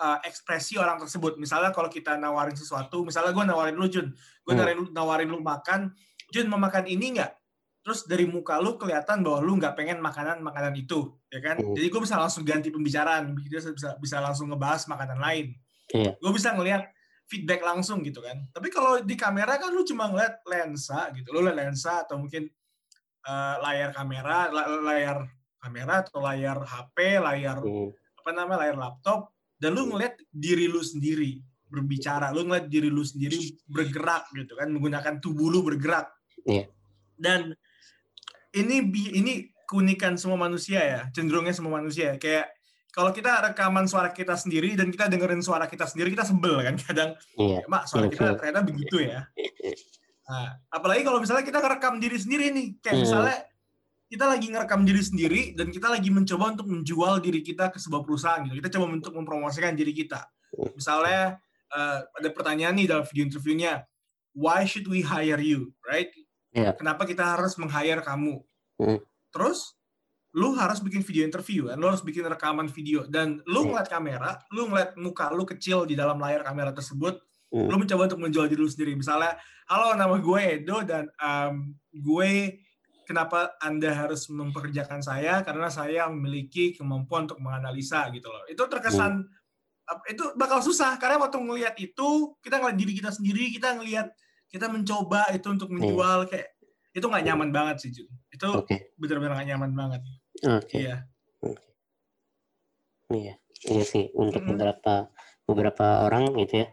uh, 0.00 0.16
ekspresi 0.24 0.80
orang 0.80 0.96
tersebut. 0.96 1.36
Misalnya 1.36 1.68
kalau 1.68 1.92
kita 1.92 2.16
nawarin 2.16 2.56
sesuatu, 2.56 3.04
misalnya 3.04 3.36
gue 3.36 3.44
nawarin 3.44 3.76
lu 3.76 3.92
Jun, 3.92 4.08
gue 4.16 4.52
hmm. 4.56 4.88
nawarin 4.96 5.28
lu 5.28 5.44
makan, 5.44 5.92
Jun 6.32 6.48
mau 6.48 6.56
makan 6.56 6.88
ini 6.88 7.20
nggak? 7.20 7.41
Terus 7.82 8.06
dari 8.06 8.24
muka 8.30 8.62
lu 8.62 8.78
kelihatan 8.78 9.26
bahwa 9.26 9.42
lu 9.42 9.58
nggak 9.58 9.74
pengen 9.74 9.98
makanan 9.98 10.38
makanan 10.38 10.74
itu 10.78 11.10
ya 11.34 11.42
kan? 11.42 11.58
Jadi 11.58 11.86
gue 11.90 12.00
bisa 12.00 12.14
langsung 12.14 12.46
ganti 12.46 12.70
pembicaraan 12.70 13.34
bisa 13.34 13.74
bisa 13.74 13.98
bisa 13.98 14.16
langsung 14.22 14.54
ngebahas 14.54 14.86
makanan 14.86 15.18
lain. 15.18 15.46
Yeah. 15.92 16.16
gue 16.16 16.32
bisa 16.32 16.56
ngelihat 16.56 16.88
feedback 17.26 17.60
langsung 17.60 18.00
gitu 18.06 18.22
kan. 18.22 18.46
Tapi 18.54 18.70
kalau 18.70 19.02
di 19.02 19.18
kamera 19.18 19.58
kan 19.58 19.74
lu 19.74 19.82
cuma 19.82 20.08
ngeliat 20.08 20.46
lensa 20.46 21.10
gitu. 21.12 21.34
Lu 21.34 21.42
lihat 21.42 21.58
lensa 21.58 22.06
atau 22.06 22.22
mungkin 22.22 22.46
uh, 23.26 23.56
layar 23.66 23.90
kamera 23.90 24.48
layar 24.80 25.26
kamera 25.58 26.06
atau 26.06 26.22
layar 26.22 26.62
HP 26.62 27.18
layar 27.18 27.58
apa 28.22 28.30
namanya 28.30 28.58
layar 28.66 28.76
laptop 28.78 29.34
dan 29.58 29.74
lu 29.74 29.90
ngeliat 29.90 30.18
diri 30.30 30.70
lu 30.70 30.82
sendiri 30.82 31.42
berbicara 31.66 32.30
lu 32.30 32.46
ngeliat 32.46 32.70
diri 32.70 32.86
lu 32.92 33.02
sendiri 33.02 33.58
bergerak 33.66 34.30
gitu 34.36 34.54
kan 34.54 34.70
menggunakan 34.70 35.18
tubuh 35.18 35.50
lu 35.50 35.66
bergerak. 35.66 36.14
Yeah. 36.42 36.66
dan 37.22 37.54
ini 38.52 38.76
ini 39.16 39.32
keunikan 39.68 40.20
semua 40.20 40.36
manusia 40.36 40.80
ya, 40.80 41.00
cenderungnya 41.12 41.56
semua 41.56 41.80
manusia. 41.80 42.20
Kayak 42.20 42.52
kalau 42.92 43.08
kita 43.08 43.40
rekaman 43.52 43.88
suara 43.88 44.12
kita 44.12 44.36
sendiri 44.36 44.76
dan 44.76 44.92
kita 44.92 45.08
dengerin 45.08 45.40
suara 45.40 45.64
kita 45.64 45.88
sendiri, 45.88 46.12
kita 46.12 46.28
sebel 46.28 46.60
kan 46.60 46.76
kadang. 46.76 47.10
Iya. 47.40 47.64
Mak, 47.64 47.88
suara 47.88 48.06
kita 48.12 48.36
ternyata 48.36 48.60
begitu 48.60 49.00
ya. 49.00 49.24
Nah, 50.28 50.60
apalagi 50.68 51.00
kalau 51.00 51.18
misalnya 51.18 51.44
kita 51.44 51.58
ngerekam 51.64 51.96
diri 51.96 52.18
sendiri 52.20 52.52
nih, 52.52 52.66
kayak 52.84 52.94
hmm. 52.94 53.04
misalnya 53.08 53.36
kita 54.12 54.24
lagi 54.28 54.46
ngerekam 54.52 54.80
diri 54.84 55.00
sendiri 55.00 55.40
dan 55.56 55.72
kita 55.72 55.88
lagi 55.88 56.12
mencoba 56.12 56.52
untuk 56.52 56.68
menjual 56.68 57.24
diri 57.24 57.40
kita 57.40 57.72
ke 57.72 57.80
sebuah 57.80 58.04
perusahaan 58.04 58.44
gitu. 58.44 58.60
Kita 58.60 58.70
coba 58.76 58.92
untuk 58.92 59.12
mempromosikan 59.16 59.72
diri 59.72 59.96
kita. 59.96 60.28
Misalnya 60.76 61.40
uh, 61.72 62.04
ada 62.04 62.28
pertanyaan 62.28 62.76
nih 62.76 62.92
dalam 62.92 63.08
video 63.08 63.24
interviewnya, 63.24 63.88
why 64.36 64.68
should 64.68 64.84
we 64.84 65.00
hire 65.00 65.40
you, 65.40 65.72
right? 65.88 66.12
Yeah. 66.52 66.76
Kenapa 66.76 67.08
kita 67.08 67.24
harus 67.24 67.56
meng-hire 67.56 68.04
kamu? 68.04 68.44
Mm. 68.76 69.00
Terus 69.32 69.72
lu 70.32 70.56
harus 70.56 70.80
bikin 70.80 71.04
video 71.04 71.28
interview 71.28 71.68
kan, 71.68 71.76
lu 71.76 71.88
harus 71.92 72.00
bikin 72.00 72.24
rekaman 72.24 72.68
video 72.68 73.04
dan 73.08 73.40
lu 73.48 73.64
mm. 73.64 73.66
ngeliat 73.72 73.88
kamera, 73.88 74.30
lu 74.52 74.68
ngeliat 74.68 74.96
muka 75.00 75.32
lu 75.32 75.44
kecil 75.48 75.84
di 75.88 75.96
dalam 75.96 76.20
layar 76.20 76.44
kamera 76.44 76.72
tersebut, 76.72 77.20
mm. 77.52 77.68
lu 77.68 77.76
mencoba 77.80 78.08
untuk 78.08 78.20
menjual 78.20 78.46
diri 78.48 78.60
lu 78.60 78.68
sendiri. 78.68 78.92
Misalnya, 78.96 79.36
halo 79.68 79.96
nama 79.96 80.16
gue 80.20 80.40
Edo 80.40 80.84
dan 80.84 81.08
um, 81.20 81.72
gue 81.88 82.60
kenapa 83.08 83.56
Anda 83.60 83.92
harus 83.92 84.28
mempekerjakan 84.28 85.00
saya 85.00 85.40
karena 85.40 85.68
saya 85.72 86.08
memiliki 86.12 86.76
kemampuan 86.76 87.28
untuk 87.28 87.40
menganalisa 87.40 88.12
gitu 88.12 88.28
loh. 88.28 88.44
Itu 88.48 88.68
terkesan 88.68 89.24
mm. 89.24 90.12
itu 90.16 90.24
bakal 90.36 90.60
susah 90.60 91.00
karena 91.00 91.16
waktu 91.16 91.36
ngelihat 91.40 91.76
itu 91.80 92.36
kita 92.44 92.60
ngeliat 92.60 92.76
diri 92.76 92.92
kita 92.92 93.08
sendiri, 93.12 93.52
kita 93.52 93.76
ngelihat 93.76 94.12
kita 94.52 94.68
mencoba 94.68 95.32
itu 95.32 95.48
untuk 95.48 95.72
menjual 95.72 96.24
hmm. 96.24 96.28
kayak 96.28 96.48
itu 96.92 97.06
nggak 97.08 97.24
nyaman 97.24 97.48
banget 97.50 97.76
sih 97.80 97.90
Jun. 97.90 98.08
Itu 98.28 98.48
okay. 98.52 98.92
benar-benar 99.00 99.40
nggak 99.40 99.48
nyaman 99.56 99.72
banget. 99.72 100.00
Oke. 100.44 100.68
Okay. 100.68 100.78
Iya. 100.84 100.96
Okay. 101.40 101.70
Iya, 103.12 103.34
iya 103.68 103.84
sih 103.84 104.04
untuk 104.16 104.44
hmm. 104.44 104.56
beberapa 104.56 104.94
beberapa 105.44 105.86
orang 106.08 106.32
gitu 106.40 106.64
ya 106.64 106.68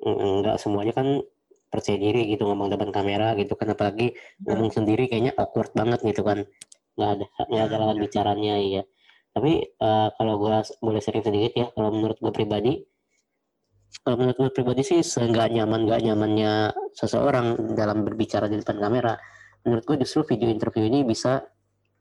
nggak 0.00 0.56
semuanya 0.56 0.96
kan 0.96 1.20
percaya 1.70 1.96
diri 2.00 2.26
gitu 2.32 2.48
ngomong 2.48 2.72
depan 2.72 2.90
kamera 2.90 3.36
gitu 3.38 3.54
kan 3.54 3.70
apalagi 3.70 4.16
ngomong 4.42 4.72
sendiri 4.74 5.06
kayaknya 5.06 5.36
awkward 5.38 5.70
banget 5.76 6.02
gitu 6.02 6.24
kan 6.26 6.48
nggak 6.98 7.10
ada 7.16 7.26
nggak 7.46 7.64
ada 7.70 7.76
lawan 7.78 7.98
bicaranya 8.00 8.54
iya 8.58 8.82
tapi 9.30 9.62
eh, 9.62 10.08
kalau 10.18 10.34
gua 10.40 10.66
boleh 10.82 10.98
sharing 10.98 11.22
sedikit 11.22 11.52
ya 11.54 11.66
kalau 11.70 11.94
menurut 11.94 12.18
gue 12.18 12.32
pribadi 12.34 12.82
kalau 14.06 14.16
menurut 14.20 14.36
gue 14.38 14.50
pribadi 14.54 14.82
sih 14.86 15.00
seenggak 15.02 15.50
nyaman 15.50 15.86
nggak 15.86 16.00
nyamannya 16.06 16.52
seseorang 16.94 17.74
dalam 17.74 18.06
berbicara 18.06 18.46
di 18.46 18.62
depan 18.62 18.78
kamera 18.78 19.18
menurut 19.66 19.84
gue 19.84 19.96
justru 20.06 20.24
video 20.34 20.48
interview 20.48 20.88
ini 20.88 21.04
bisa 21.04 21.44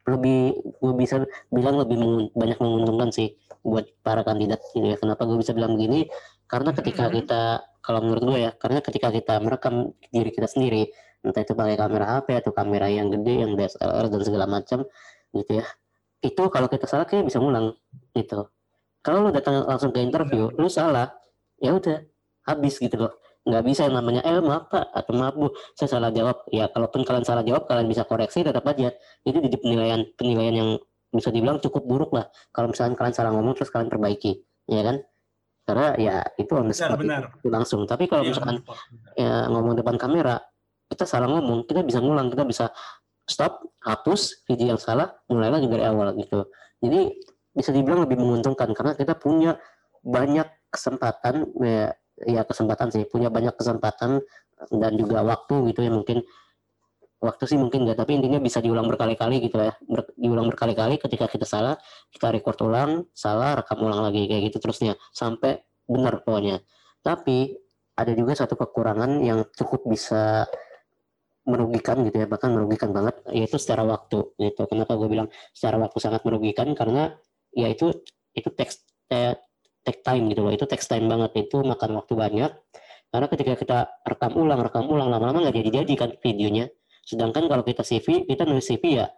lebih 0.07 0.57
gue 0.79 0.93
bisa 0.95 1.21
bilang 1.53 1.75
lebih 1.77 1.97
mengun- 1.99 2.31
banyak 2.33 2.57
menguntungkan 2.57 3.09
sih 3.13 3.35
buat 3.61 3.85
para 4.01 4.23
kandidat 4.23 4.63
gitu 4.71 4.87
ya. 4.87 4.97
Kenapa 4.97 5.27
gue 5.27 5.37
bisa 5.37 5.51
bilang 5.51 5.75
begini? 5.75 6.07
Karena 6.47 6.71
ketika 6.73 7.11
kita 7.11 7.41
kalau 7.83 7.99
menurut 8.01 8.23
gue 8.25 8.37
ya 8.49 8.51
karena 8.55 8.79
ketika 8.81 9.13
kita 9.13 9.37
merekam 9.43 9.93
diri 10.09 10.31
kita 10.33 10.47
sendiri 10.49 10.89
entah 11.19 11.43
itu 11.43 11.51
pakai 11.51 11.75
kamera 11.75 12.05
HP 12.19 12.27
atau 12.39 12.51
kamera 12.55 12.87
yang 12.87 13.11
gede 13.11 13.43
yang 13.43 13.51
DSLR 13.59 14.07
dan 14.07 14.21
segala 14.23 14.45
macam 14.47 14.87
gitu 15.35 15.51
ya 15.59 15.65
itu 16.19 16.43
kalau 16.47 16.67
kita 16.71 16.87
salah 16.87 17.07
kayak 17.07 17.27
bisa 17.27 17.39
ngulang 17.39 17.75
gitu. 18.15 18.47
Kalau 18.99 19.27
lu 19.27 19.29
datang 19.31 19.63
langsung 19.63 19.95
ke 19.95 19.99
interview 20.03 20.51
lu 20.59 20.67
salah 20.67 21.11
ya 21.59 21.75
udah 21.75 21.97
habis 22.47 22.79
gitu 22.79 22.95
loh. 22.97 23.13
Nggak 23.47 23.63
bisa 23.65 23.87
yang 23.87 23.95
namanya 23.99 24.21
eh 24.25 24.39
maaf 24.43 24.67
pak 24.67 24.85
atau 24.93 25.13
maaf 25.15 25.35
bu 25.35 25.47
saya 25.77 25.89
salah 25.89 26.11
jawab. 26.11 26.43
Ya 26.51 26.67
kalaupun 26.71 27.01
kalian 27.07 27.25
salah 27.25 27.43
jawab 27.45 27.65
kalian 27.69 27.87
bisa 27.87 28.03
koreksi 28.03 28.43
tetap 28.43 28.65
aja. 28.67 28.91
Itu 29.23 29.37
jadi 29.39 29.57
penilaian 29.59 30.01
penilaian 30.19 30.55
yang 30.55 30.69
bisa 31.09 31.33
dibilang 31.33 31.57
cukup 31.63 31.83
buruk 31.87 32.11
lah. 32.13 32.29
Kalau 32.53 32.69
misalkan 32.69 32.93
kalian 32.99 33.15
salah 33.15 33.31
ngomong 33.33 33.55
terus 33.57 33.71
kalian 33.73 33.89
perbaiki. 33.89 34.43
Ya 34.69 34.81
kan? 34.85 35.01
Karena 35.65 35.87
ya 36.01 36.15
itu 36.37 36.51
on 36.57 36.67
the 36.69 36.75
spot 36.75 36.97
benar. 36.97 37.29
langsung. 37.45 37.85
Tapi 37.85 38.09
kalau 38.09 38.25
Iya, 38.25 38.29
misalkan 38.33 38.57
benar. 38.65 39.13
ya 39.17 39.33
ngomong 39.53 39.73
depan 39.77 39.95
kamera 40.01 40.35
kita 40.89 41.05
salah 41.05 41.29
ngomong 41.29 41.69
kita 41.69 41.85
bisa 41.85 42.01
ngulang 42.01 42.33
kita 42.33 42.43
bisa 42.49 42.65
stop 43.29 43.61
hapus 43.85 44.41
video 44.49 44.73
yang 44.73 44.81
salah 44.81 45.05
mulai 45.29 45.53
lagi 45.53 45.69
dari 45.69 45.85
awal 45.85 46.17
gitu. 46.17 46.49
Jadi 46.81 47.13
bisa 47.53 47.69
dibilang 47.69 48.09
lebih 48.09 48.17
menguntungkan 48.17 48.73
karena 48.73 48.97
kita 48.97 49.13
punya 49.13 49.53
banyak 50.01 50.47
kesempatan 50.69 51.49
ya, 51.59 51.93
ya 52.25 52.41
kesempatan 52.45 52.93
sih. 52.93 53.03
Punya 53.09 53.27
banyak 53.33 53.53
kesempatan 53.57 54.21
dan 54.73 54.91
juga 54.95 55.21
waktu 55.25 55.73
gitu 55.73 55.85
ya 55.85 55.91
mungkin. 55.93 56.23
Waktu 57.19 57.51
sih 57.51 57.59
mungkin 57.59 57.83
nggak 57.83 57.99
tapi 57.99 58.15
intinya 58.15 58.39
bisa 58.39 58.63
diulang 58.63 58.87
berkali-kali 58.87 59.43
gitu 59.43 59.59
ya. 59.59 59.75
Ber- 59.83 60.15
diulang 60.15 60.47
berkali-kali 60.47 60.95
ketika 61.03 61.27
kita 61.27 61.43
salah 61.43 61.75
kita 62.13 62.31
record 62.31 62.59
ulang 62.63 63.11
salah 63.11 63.59
rekam 63.59 63.83
ulang 63.83 64.07
lagi 64.07 64.23
kayak 64.29 64.51
gitu 64.51 64.63
terusnya. 64.63 64.95
Sampai 65.11 65.59
benar 65.83 66.23
pokoknya. 66.23 66.63
Tapi 67.03 67.59
ada 67.99 68.15
juga 68.15 68.31
satu 68.39 68.55
kekurangan 68.55 69.19
yang 69.19 69.43
cukup 69.51 69.83
bisa 69.91 70.47
merugikan 71.43 72.05
gitu 72.05 72.23
ya 72.23 72.27
bahkan 72.29 72.53
merugikan 72.53 72.93
banget 72.93 73.19
yaitu 73.33 73.57
secara 73.59 73.83
waktu 73.83 74.31
gitu. 74.39 74.63
Kenapa 74.69 74.95
gue 74.95 75.09
bilang 75.11 75.27
secara 75.51 75.75
waktu 75.81 75.97
sangat 75.99 76.21
merugikan? 76.23 76.71
Karena 76.77 77.11
ya 77.51 77.67
itu 77.67 77.91
text 78.55 78.85
eh, 79.09 79.35
take 79.89 80.05
time 80.05 80.29
gitu 80.29 80.45
loh. 80.45 80.53
Itu 80.53 80.69
text 80.69 80.93
time 80.93 81.09
banget 81.09 81.49
itu 81.49 81.65
makan 81.65 81.97
waktu 81.97 82.13
banyak. 82.13 82.51
Karena 83.09 83.25
ketika 83.25 83.53
kita 83.57 83.77
rekam 84.05 84.37
ulang 84.37 84.61
rekam 84.61 84.85
ulang 84.85 85.09
lama-lama 85.09 85.49
nggak 85.49 85.57
jadi 85.57 85.69
jadi 85.81 85.93
kan 85.97 86.09
videonya. 86.21 86.69
Sedangkan 87.01 87.49
kalau 87.49 87.65
kita 87.65 87.81
CV 87.81 88.29
kita 88.29 88.45
nulis 88.45 88.69
CV 88.69 89.01
ya 89.01 89.09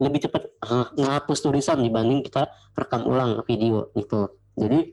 lebih 0.00 0.28
cepat 0.28 0.60
ngapus 0.96 1.38
tulisan 1.44 1.80
dibanding 1.80 2.20
kita 2.24 2.52
rekam 2.76 3.08
ulang 3.08 3.40
video 3.48 3.88
gitu. 3.96 4.36
Jadi 4.56 4.92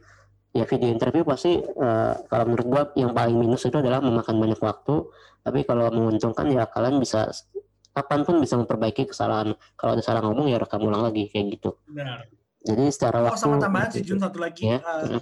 ya 0.55 0.63
video 0.63 0.89
interview 0.89 1.27
pasti 1.27 1.59
eh, 1.59 2.13
kalau 2.31 2.43
menurut 2.47 2.67
gua 2.67 2.83
yang 2.95 3.11
paling 3.11 3.35
minus 3.35 3.67
itu 3.67 3.83
adalah 3.83 3.99
memakan 3.99 4.39
banyak 4.39 4.59
waktu. 4.63 4.95
Tapi 5.43 5.59
kalau 5.67 5.91
menguntungkan 5.91 6.47
ya 6.51 6.67
kalian 6.67 7.03
bisa 7.03 7.27
kapan 7.91 8.23
pun 8.23 8.39
bisa 8.39 8.55
memperbaiki 8.55 9.11
kesalahan. 9.11 9.55
Kalau 9.75 9.91
ada 9.95 10.03
salah 10.03 10.23
ngomong 10.23 10.47
ya 10.47 10.59
rekam 10.59 10.83
ulang 10.87 11.03
lagi 11.03 11.27
kayak 11.31 11.59
gitu. 11.59 11.75
Benar. 11.91 12.36
Jadi 12.59 12.83
secara 12.89 13.17
Oh, 13.19 13.25
waktu 13.27 13.39
sama 13.39 13.57
tambahan 13.59 13.89
sih 13.89 14.01
Jun 14.01 14.17
satu 14.17 14.37
lagi. 14.37 14.65
ya 14.65 14.79
eh, 14.79 15.21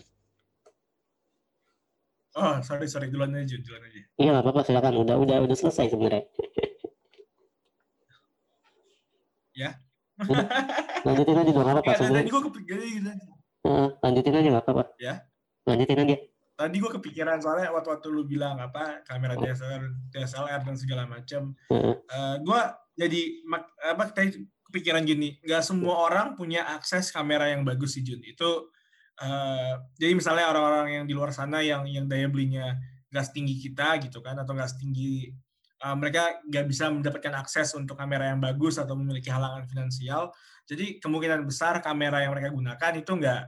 oh, 2.35 2.55
sorry 2.61 2.85
sorry 2.85 3.07
duluan 3.07 3.33
aja 3.33 3.43
Jun, 3.45 3.61
duluan 3.61 3.83
aja. 3.83 4.01
iya 4.15 4.29
nggak 4.31 4.43
apa-apa 4.43 4.61
silakan 4.61 4.93
udah 4.97 5.15
udah 5.17 5.37
udah 5.41 5.55
selesai 5.55 5.89
sebenarnya 5.89 6.23
Ya. 9.55 9.71
Udah, 10.17 10.47
lanjutin 11.05 11.31
aja 11.33 11.47
nggak 11.49 11.63
apa-apa 11.65 11.87
Ya, 11.89 11.99
tadi 12.01 12.27
gue 12.27 12.43
kepikiran 12.45 12.83
gitu. 12.85 13.11
Heeh, 13.63 13.87
lanjutin 13.97 14.33
aja 14.33 14.47
nggak 14.49 14.63
apa-apa 14.63 14.83
Ya. 14.95 15.13
lanjutin 15.65 15.99
aja 16.01 16.15
Tadi 16.55 16.75
gue 16.77 16.91
kepikiran 16.93 17.37
soalnya 17.37 17.67
waktu-waktu 17.69 18.07
lu 18.09 18.23
bilang 18.23 18.55
apa 18.57 19.03
kamera 19.03 19.35
DSLR, 19.35 19.91
DSLR 20.07 20.61
dan 20.61 20.75
segala 20.75 21.03
macam. 21.05 21.51
Heeh. 21.67 21.95
gue 22.41 22.61
jadi 22.95 23.21
mak- 23.43 23.75
apa 23.77 24.03
tadi 24.09 24.39
kepikiran 24.65 25.05
gini, 25.05 25.37
nggak 25.45 25.61
semua 25.61 26.09
orang 26.09 26.33
punya 26.33 26.65
akses 26.73 27.13
kamera 27.13 27.49
yang 27.53 27.61
bagus 27.61 27.95
sih 27.95 28.03
Jun. 28.03 28.19
Itu 28.25 28.73
eh, 29.21 29.73
jadi 29.95 30.13
misalnya 30.17 30.51
orang-orang 30.51 30.87
yang 31.01 31.05
di 31.05 31.13
luar 31.13 31.31
sana 31.31 31.61
yang 31.61 31.85
yang 31.87 32.09
daya 32.09 32.27
belinya 32.27 32.75
nggak 33.13 33.25
setinggi 33.31 33.55
kita 33.61 34.01
gitu 34.03 34.19
kan 34.19 34.35
atau 34.41 34.51
nggak 34.57 34.67
setinggi 34.75 35.31
eh, 35.79 35.95
mereka 35.95 36.41
nggak 36.43 36.65
bisa 36.67 36.89
mendapatkan 36.89 37.33
akses 37.39 37.77
untuk 37.77 37.95
kamera 37.95 38.33
yang 38.33 38.41
bagus 38.41 38.81
atau 38.81 38.97
memiliki 38.97 39.29
halangan 39.29 39.63
finansial. 39.69 40.33
Jadi 40.65 40.97
kemungkinan 40.97 41.45
besar 41.45 41.77
kamera 41.79 42.25
yang 42.25 42.33
mereka 42.33 42.49
gunakan 42.49 42.91
itu 42.97 43.11
nggak 43.15 43.41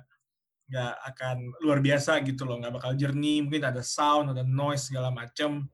nggak 0.68 0.94
akan 1.16 1.38
luar 1.64 1.80
biasa 1.80 2.20
gitu 2.28 2.44
loh, 2.44 2.60
nggak 2.60 2.76
bakal 2.78 2.92
jernih. 2.94 3.40
Mungkin 3.42 3.64
ada 3.64 3.82
sound, 3.82 4.36
ada 4.36 4.44
noise 4.44 4.92
segala 4.92 5.10
macam. 5.10 5.66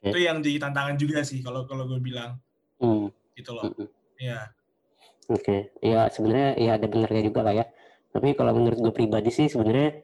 Oke. 0.00 0.14
Itu 0.14 0.18
yang 0.22 0.38
jadi 0.40 0.62
tantangan 0.70 0.96
juga 0.96 1.20
sih 1.26 1.42
kalau 1.42 1.66
kalau 1.66 1.84
gue 1.90 1.98
bilang 2.00 2.38
Hmm, 2.76 3.08
gitu 3.34 3.56
loh. 3.56 3.64
hmm, 3.66 3.76
hmm. 3.84 3.88
Ya. 4.20 4.52
Oke, 5.26 5.74
ya 5.82 6.06
sebenarnya 6.06 6.54
ya 6.54 6.70
ada 6.78 6.86
benernya 6.86 7.22
juga 7.26 7.40
lah 7.42 7.54
ya. 7.54 7.64
Tapi 8.14 8.38
kalau 8.38 8.54
menurut 8.54 8.78
gue 8.78 8.94
pribadi 8.94 9.34
sih 9.34 9.50
sebenarnya 9.50 10.00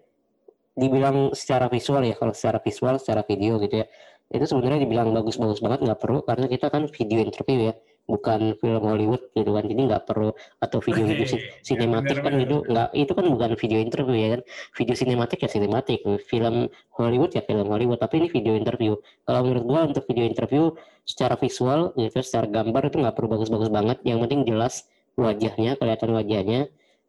dibilang 0.75 1.31
secara 1.37 1.71
visual 1.71 2.03
ya, 2.03 2.19
kalau 2.19 2.35
secara 2.35 2.59
visual, 2.59 2.99
secara 2.99 3.23
video 3.23 3.63
gitu 3.63 3.85
ya, 3.85 3.87
itu 4.33 4.45
sebenarnya 4.49 4.83
dibilang 4.83 5.13
bagus-bagus 5.13 5.61
banget 5.61 5.85
nggak 5.85 6.01
perlu 6.01 6.25
karena 6.25 6.49
kita 6.49 6.73
kan 6.73 6.89
video 6.89 7.21
interview 7.23 7.71
ya, 7.71 7.75
bukan 8.09 8.57
film 8.57 8.83
Hollywood 8.83 9.23
gitu 9.37 9.53
kan, 9.53 9.65
jadi 9.69 9.81
nggak 9.93 10.03
perlu 10.09 10.33
atau 10.59 10.79
video 10.81 11.05
video 11.07 11.29
si- 11.29 11.39
Oke, 11.39 11.61
sinematik 11.61 12.17
kan 12.25 12.35
itu 12.41 12.57
nggak 12.67 12.89
itu 12.97 13.13
kan 13.13 13.27
bukan 13.29 13.51
video 13.61 13.79
interview 13.85 14.17
ya 14.17 14.29
kan, 14.35 14.41
video 14.75 14.95
sinematik 14.97 15.39
ya 15.45 15.49
sinematik, 15.53 16.01
film 16.25 16.57
Hollywood 16.97 17.31
ya 17.37 17.45
film 17.45 17.69
Hollywood, 17.69 18.01
tapi 18.01 18.25
ini 18.25 18.29
video 18.33 18.57
interview. 18.57 18.97
Kalau 19.29 19.41
menurut 19.45 19.65
gua 19.69 19.81
untuk 19.87 20.09
video 20.09 20.25
interview 20.25 20.73
secara 21.05 21.37
visual 21.37 21.93
gitu, 22.01 22.19
secara 22.25 22.49
gambar 22.49 22.91
itu 22.91 22.97
nggak 22.97 23.15
perlu 23.15 23.29
bagus-bagus 23.39 23.69
banget, 23.69 24.01
yang 24.09 24.19
penting 24.25 24.49
jelas 24.49 24.89
wajahnya 25.17 25.77
kelihatan 25.77 26.11
wajahnya 26.17 26.61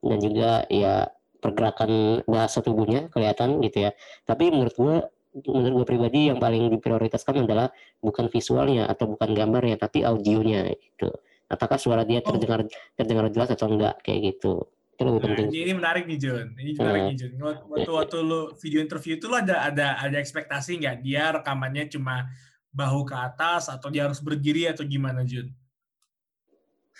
dan 0.03 0.17
juga 0.19 0.67
ya 0.67 1.07
pergerakan 1.39 2.23
bahasa 2.27 2.63
tubuhnya 2.63 3.11
kelihatan 3.11 3.59
gitu 3.63 3.89
ya 3.89 3.91
tapi 4.23 4.51
menurut 4.51 4.75
gua 4.75 4.95
menurut 5.33 5.73
gua 5.81 5.85
pribadi 5.87 6.29
yang 6.31 6.39
paling 6.39 6.71
diprioritaskan 6.77 7.43
adalah 7.43 7.71
bukan 7.99 8.29
visualnya 8.29 8.87
atau 8.87 9.11
bukan 9.11 9.33
gambarnya 9.35 9.79
tapi 9.79 10.03
audionya 10.03 10.71
gitu 10.71 11.11
apakah 11.51 11.75
suara 11.79 12.03
dia 12.07 12.23
Oh. 12.23 12.31
terdengar 12.31 12.67
terdengar 12.95 13.27
jelas 13.31 13.49
atau 13.51 13.67
enggak 13.71 13.99
kayak 14.03 14.35
gitu 14.35 14.67
itu 14.93 15.01
lebih 15.09 15.19
Nah, 15.19 15.25
penting 15.25 15.47
ini, 15.49 15.59
ini 15.65 15.73
menarik 15.73 16.03
nih 16.05 16.19
Jun. 16.21 16.47
Ini 16.53 16.71
menarik 16.77 17.01
nih 17.09 17.17
Jun. 17.17 17.31
Waktu, 17.41 17.65
waktu, 17.65 17.91
waktu 17.97 18.17
lu 18.21 18.41
video 18.61 18.79
interview 18.85 19.13
itu 19.17 19.25
lu 19.25 19.35
ada 19.41 19.65
ada 19.65 19.97
ada 19.97 20.17
ekspektasi 20.21 20.77
nggak 20.85 20.97
dia 21.01 21.33
rekamannya 21.33 21.89
cuma 21.89 22.29
bahu 22.69 23.01
ke 23.05 23.17
atas 23.17 23.73
atau 23.73 23.89
dia 23.89 24.05
harus 24.05 24.21
berdiri 24.21 24.69
atau 24.69 24.85
gimana 24.85 25.25
Jun? 25.25 25.49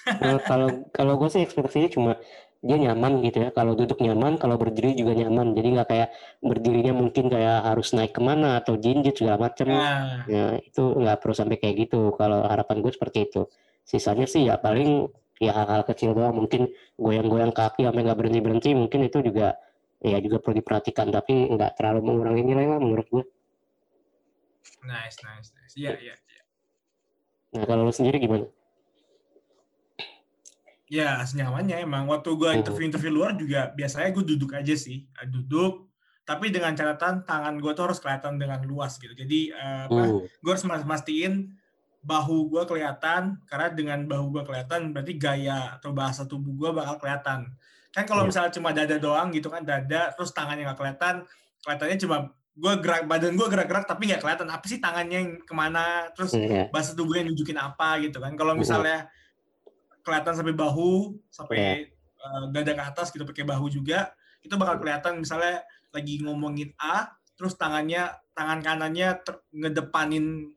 Nah, 0.03 0.39
kalau 0.43 0.69
kalau 0.91 1.13
gue 1.19 1.29
sih 1.31 1.41
ekspektasinya 1.43 1.89
cuma 1.91 2.11
dia 2.63 2.77
nyaman 2.79 3.19
gitu 3.23 3.37
ya. 3.43 3.49
Kalau 3.51 3.75
duduk 3.75 3.99
nyaman 3.99 4.39
kalau 4.39 4.55
berdiri 4.55 4.95
juga 4.95 5.15
nyaman. 5.15 5.51
Jadi 5.55 5.67
nggak 5.75 5.87
kayak 5.89 6.09
berdirinya 6.39 6.93
mungkin 6.95 7.27
kayak 7.27 7.67
harus 7.67 7.91
naik 7.91 8.15
ke 8.15 8.21
mana 8.23 8.59
atau 8.63 8.79
jinjit 8.79 9.19
segala 9.19 9.51
macam 9.51 9.67
Nah, 9.67 10.23
ya 10.27 10.45
itu 10.63 10.83
nggak 10.95 11.17
perlu 11.19 11.35
sampai 11.35 11.57
kayak 11.59 11.75
gitu. 11.87 12.15
Kalau 12.15 12.47
harapan 12.47 12.79
gue 12.79 12.91
seperti 12.95 13.27
itu. 13.31 13.41
Sisanya 13.83 14.27
sih 14.27 14.47
ya 14.47 14.55
paling 14.59 15.11
ya 15.43 15.51
hal-hal 15.51 15.83
kecil 15.83 16.15
doang. 16.15 16.35
Mungkin 16.39 16.71
goyang-goyang 16.95 17.51
kaki 17.51 17.83
sampai 17.83 18.01
nggak 18.07 18.17
berhenti 18.19 18.39
berhenti 18.39 18.69
mungkin 18.71 18.99
itu 19.07 19.19
juga 19.23 19.59
ya 19.99 20.17
juga 20.23 20.39
perlu 20.39 20.63
diperhatikan. 20.63 21.11
Tapi 21.11 21.51
nggak 21.51 21.79
terlalu 21.79 21.99
mengurangi 22.11 22.43
nilai 22.47 22.65
lah 22.71 22.79
menurut 22.79 23.07
gue 23.11 23.23
nice, 24.83 25.17
nice, 25.23 25.49
nice. 25.55 25.73
Iya, 25.75 25.91
iya, 25.99 26.15
iya. 26.15 26.41
nah 27.53 27.63
kalau 27.69 27.87
lu 27.87 27.93
sendiri 27.93 28.17
gimana 28.19 28.45
Ya, 30.93 31.17
senyamannya 31.23 31.81
emang. 31.81 32.05
Waktu 32.05 32.29
gua 32.33 32.53
Hmm. 32.53 32.61
interview-interview 32.61 33.09
luar 33.09 33.33
juga 33.33 33.73
biasanya 33.73 34.13
gue 34.13 34.23
duduk 34.27 34.53
aja 34.53 34.75
sih. 34.75 35.09
Eh, 35.09 35.25
Duduk, 35.25 35.89
tapi 36.21 36.53
dengan 36.53 36.69
catatan 36.71 37.25
tangan 37.25 37.57
gue 37.57 37.71
tuh 37.73 37.83
harus 37.83 37.97
kelihatan 37.97 38.37
dengan 38.37 38.61
luas 38.61 38.95
gitu. 38.95 39.09
Jadi 39.11 39.49
eh, 39.49 39.81
apa? 39.89 40.01
Hmm, 40.05 40.21
gue 40.21 40.51
harus 40.53 40.61
mas- 40.63 40.85
mastiin 40.85 41.49
bahu 41.99 42.51
gue 42.51 42.63
kelihatan 42.67 43.39
karena 43.47 43.67
dengan 43.71 43.99
bahu 44.03 44.25
gue 44.29 44.43
kelihatan 44.43 44.91
berarti 44.91 45.15
gaya 45.15 45.79
atau 45.79 45.91
bahasa 45.91 46.23
tubuh 46.23 46.51
gue 46.53 46.69
bakal 46.73 46.99
kelihatan 46.99 47.47
kan 47.89 48.03
kalau 48.03 48.21
Iya. 48.21 48.27
misalnya 48.27 48.51
cuma 48.51 48.69
dada 48.69 48.97
doang 48.97 49.31
gitu 49.31 49.47
kan 49.47 49.63
dada 49.63 50.11
terus 50.11 50.29
tangannya 50.29 50.67
nggak 50.67 50.75
kelihatan 50.75 51.23
kelihatannya 51.63 51.97
cuma 51.97 52.17
gue 52.53 52.73
gerak 52.77 53.07
badan 53.07 53.33
gue 53.33 53.47
gerak-gerak 53.47 53.87
tapi 53.87 54.03
nggak 54.05 54.19
kelihatan 54.19 54.51
apa 54.51 54.65
sih 54.67 54.77
tangannya 54.77 55.15
yang 55.15 55.31
ke 55.39 55.53
mana 55.53 56.11
terus 56.11 56.35
Iya. 56.35 56.67
bahasa 56.69 56.91
tubuhnya 56.91 57.23
nunjukin 57.23 57.55
apa 57.55 58.03
gitu 58.03 58.19
kan 58.19 58.35
kalau 58.35 58.51
misalnya 58.53 59.07
kelihatan 60.03 60.33
sampai 60.33 60.53
bahu 60.53 61.17
sampai 61.27 61.57
eh, 61.89 62.43
dada 62.51 62.71
ke 62.71 62.83
atas 62.85 63.07
gitu 63.09 63.23
pakai 63.23 63.43
bahu 63.43 63.67
juga 63.67 64.11
itu 64.39 64.53
bakal 64.53 64.77
kelihatan 64.77 65.17
misalnya 65.17 65.63
lagi 65.89 66.19
ngomongin 66.19 66.75
A 66.77 67.07
terus 67.33 67.55
tangannya 67.55 68.07
tangan 68.31 68.59
kanannya 68.59 69.19
ter- 69.19 69.43
ngedepanin 69.49 70.51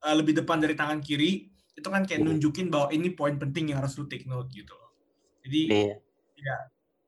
eh, 0.00 0.14
lebih 0.14 0.34
depan 0.34 0.58
dari 0.58 0.72
tangan 0.72 0.98
kiri 0.98 1.46
itu 1.74 1.88
kan 1.88 2.02
kayak 2.02 2.22
Mhm. 2.22 2.26
nunjukin 2.30 2.66
bahwa 2.68 2.88
ini 2.88 3.10
poin 3.10 3.34
penting 3.34 3.68
yang 3.68 3.82
harus 3.82 3.94
lu 3.94 4.06
take 4.06 4.24
note 4.24 4.46
gitu 4.48 4.70
loh. 4.70 4.90
jadi 5.42 5.60
Iya. 6.34 6.56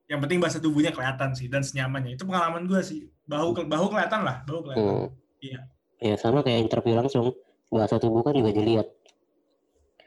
yang 0.06 0.20
penting 0.20 0.38
bahasa 0.38 0.58
tubuhnya 0.58 0.90
kelihatan 0.90 1.32
sih 1.32 1.46
dan 1.46 1.62
senyamannya 1.62 2.14
itu 2.14 2.22
pengalaman 2.22 2.64
gue 2.64 2.78
sih 2.80 3.00
bahu 3.24 3.54
ke- 3.54 3.64
bahu 3.64 3.86
kelihatan 3.88 4.22
lah 4.22 4.42
bahu 4.42 4.60
kelihatan 4.62 4.86
Hmm. 4.86 5.08
Iya. 5.38 5.60
Ya 5.96 6.14
sama 6.14 6.40
kayak 6.40 6.60
interview 6.62 6.94
langsung 6.94 7.32
bahasa 7.68 7.96
tubuh 7.96 8.20
kan 8.20 8.32
juga 8.32 8.52
dilihat. 8.52 8.86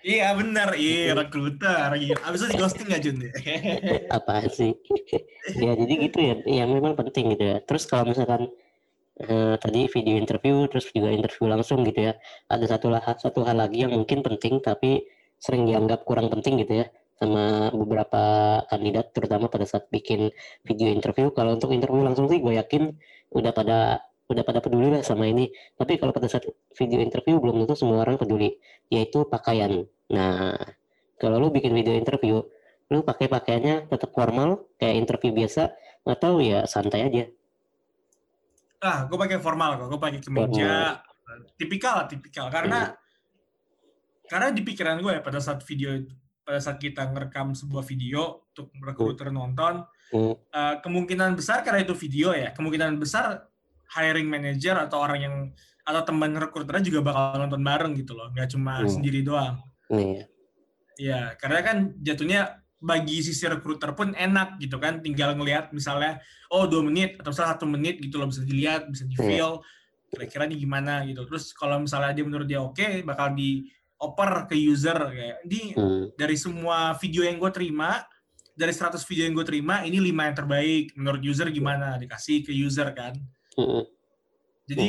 Iya 0.03 0.31
benar 0.35 0.75
iya 0.79 1.11
rekruter 1.15 1.89
iya 1.99 2.15
abis 2.23 2.45
itu 2.45 2.47
di 2.51 2.57
ghosting 2.59 2.87
nggak 2.87 3.01
Jun 3.03 3.17
Apaan 4.17 4.47
sih? 4.49 4.71
ya 5.59 5.71
jadi 5.75 5.93
gitu 6.09 6.17
ya. 6.19 6.35
Ya 6.45 6.63
memang 6.65 6.93
penting 6.97 7.35
gitu 7.35 7.43
ya. 7.43 7.57
Terus 7.63 7.83
kalau 7.89 8.09
misalkan 8.09 8.49
eh, 9.19 9.55
tadi 9.59 9.85
video 9.91 10.15
interview 10.17 10.65
terus 10.71 10.89
juga 10.91 11.09
interview 11.11 11.45
langsung 11.51 11.83
gitu 11.83 12.09
ya. 12.09 12.13
Ada 12.47 12.77
satu 12.77 12.87
lah 12.93 13.03
satu 13.03 13.43
hal 13.43 13.59
lagi 13.59 13.83
yang 13.83 13.93
mungkin 13.93 14.23
penting 14.25 14.63
tapi 14.63 15.03
sering 15.39 15.63
dianggap 15.67 16.03
kurang 16.03 16.27
penting 16.27 16.59
gitu 16.59 16.83
ya 16.83 16.87
sama 17.19 17.67
beberapa 17.75 18.23
kandidat 18.71 19.11
terutama 19.11 19.51
pada 19.51 19.67
saat 19.67 19.91
bikin 19.91 20.31
video 20.63 20.87
interview 20.87 21.35
kalau 21.35 21.59
untuk 21.59 21.75
interview 21.75 21.99
langsung 21.99 22.31
sih 22.31 22.39
gue 22.39 22.55
yakin 22.55 22.95
udah 23.35 23.51
pada 23.51 23.99
udah 24.29 24.43
pada 24.45 24.61
peduli 24.61 24.93
lah 24.93 25.01
sama 25.01 25.25
ini. 25.25 25.49
Tapi 25.73 25.97
kalau 25.97 26.13
pada 26.13 26.29
saat 26.29 26.45
video 26.77 27.01
interview 27.01 27.41
belum 27.41 27.65
tentu 27.65 27.73
semua 27.73 28.05
orang 28.05 28.21
peduli 28.21 28.53
yaitu 28.93 29.25
pakaian. 29.25 29.89
Nah 30.13 30.53
kalau 31.17 31.41
lu 31.41 31.49
bikin 31.49 31.73
video 31.73 31.97
interview 31.97 32.39
lu 32.89 33.01
pakai 33.01 33.29
pakaiannya 33.29 33.89
tetap 33.89 34.13
formal 34.13 34.69
kayak 34.77 34.95
interview 34.97 35.33
biasa 35.33 35.73
atau 36.05 36.37
ya 36.41 36.69
santai 36.69 37.09
aja? 37.09 37.23
Ah 38.85 39.09
gue 39.09 39.17
pakai 39.17 39.41
formal 39.41 39.81
kok. 39.81 39.87
Gue 39.89 39.99
pakai 39.99 40.19
kemeja. 40.21 41.01
Tipikal 41.57 42.05
lah 42.05 42.07
tipikal. 42.07 42.47
Karena 42.53 42.93
karena 44.29 44.53
di 44.53 44.61
pikiran 44.61 45.01
gue 45.01 45.17
ya 45.17 45.21
pada 45.25 45.41
saat 45.41 45.65
video 45.65 46.05
pada 46.45 46.61
saat 46.61 46.77
kita 46.77 47.09
ngerekam 47.09 47.57
sebuah 47.57 47.81
video 47.81 48.45
untuk 48.53 48.69
rekruter 48.85 49.33
nonton 49.33 49.85
Hmm. 50.09 50.33
eh, 50.33 50.75
kemungkinan 50.81 51.37
besar 51.37 51.61
karena 51.61 51.85
itu 51.85 51.93
video 51.93 52.33
ya 52.33 52.49
kemungkinan 52.57 52.97
besar 52.97 53.45
hiring 53.95 54.29
manager 54.29 54.77
atau 54.77 55.01
orang 55.01 55.19
yang 55.19 55.35
atau 55.83 56.01
teman 56.05 56.37
rekruternya 56.37 56.85
juga 56.85 56.99
bakal 57.01 57.41
nonton 57.41 57.61
bareng 57.65 57.93
gitu 57.97 58.13
loh 58.13 58.29
nggak 58.29 58.53
cuma 58.53 58.85
Hmm. 58.85 58.89
sendiri 58.89 59.25
doang 59.25 59.57
Iya, 60.99 61.33
karena 61.39 61.59
kan 61.63 61.77
jatuhnya 62.03 62.59
bagi 62.79 63.23
sisi 63.23 63.47
rekruter 63.47 63.95
pun 63.95 64.11
enak 64.11 64.59
gitu 64.59 64.79
kan, 64.79 64.99
tinggal 64.99 65.31
ngelihat 65.35 65.71
misalnya, 65.71 66.19
oh 66.51 66.67
dua 66.67 66.83
menit 66.83 67.15
atau 67.19 67.31
misalnya 67.31 67.51
satu 67.55 67.65
menit 67.65 68.03
gitu 68.03 68.19
loh 68.19 68.27
bisa 68.27 68.43
dilihat, 68.43 68.87
bisa 68.91 69.07
di 69.07 69.15
feel, 69.15 69.63
kira-kira 70.11 70.43
nih 70.45 70.59
gimana 70.59 71.07
gitu. 71.07 71.23
Terus 71.23 71.55
kalau 71.55 71.79
misalnya 71.79 72.11
dia 72.11 72.25
menurut 72.27 72.47
dia 72.47 72.59
oke, 72.59 73.03
bakal 73.07 73.31
dioper 73.31 74.31
ke 74.51 74.55
user 74.59 74.95
kayak, 74.95 75.37
ini 75.47 75.71
hmm. 75.75 76.19
dari 76.19 76.35
semua 76.35 76.95
video 76.99 77.23
yang 77.23 77.39
gue 77.39 77.51
terima, 77.51 78.03
dari 78.59 78.75
100 78.75 78.99
video 79.07 79.23
yang 79.23 79.35
gue 79.39 79.47
terima, 79.47 79.87
ini 79.87 80.03
lima 80.03 80.27
yang 80.27 80.35
terbaik. 80.35 80.91
Menurut 80.99 81.23
user 81.23 81.47
gimana? 81.47 81.95
Dikasih 81.95 82.43
ke 82.43 82.51
user 82.51 82.91
kan. 82.91 83.15
Hmm. 83.59 83.83
Jadi 84.63 84.87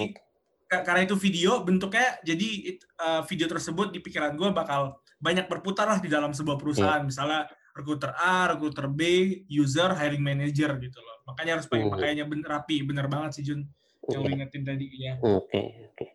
ka- 0.64 0.84
karena 0.84 1.02
itu 1.02 1.16
video 1.16 1.60
bentuknya 1.60 2.20
jadi 2.22 2.48
it- 2.70 2.86
uh, 2.96 3.22
video 3.24 3.46
tersebut 3.46 3.90
di 3.90 3.98
pikiran 3.98 4.32
gue 4.32 4.48
bakal 4.50 4.94
banyak 5.18 5.44
berputar 5.44 5.84
lah 5.84 5.98
di 5.98 6.06
dalam 6.06 6.30
sebuah 6.30 6.54
perusahaan 6.54 7.02
misalnya 7.02 7.44
rekruter 7.70 8.10
A, 8.14 8.46
rekruter 8.48 8.86
B, 8.86 9.00
user, 9.46 9.90
hiring 9.90 10.20
manager 10.20 10.74
gitu 10.76 10.98
loh. 10.98 11.22
Makanya 11.24 11.58
harus 11.58 11.66
pakai 11.66 11.86
Hmm. 11.86 11.94
pakaiannya 11.94 12.26
bener 12.26 12.48
rapi, 12.50 12.76
bener 12.82 13.06
banget 13.06 13.30
sih 13.34 13.44
Jun 13.44 13.66
yang 14.08 14.22
Iya. 14.22 14.32
ingetin 14.32 14.62
tadi 14.64 14.86
ya. 14.96 15.14
oke 15.20 15.62
oke 15.86 16.06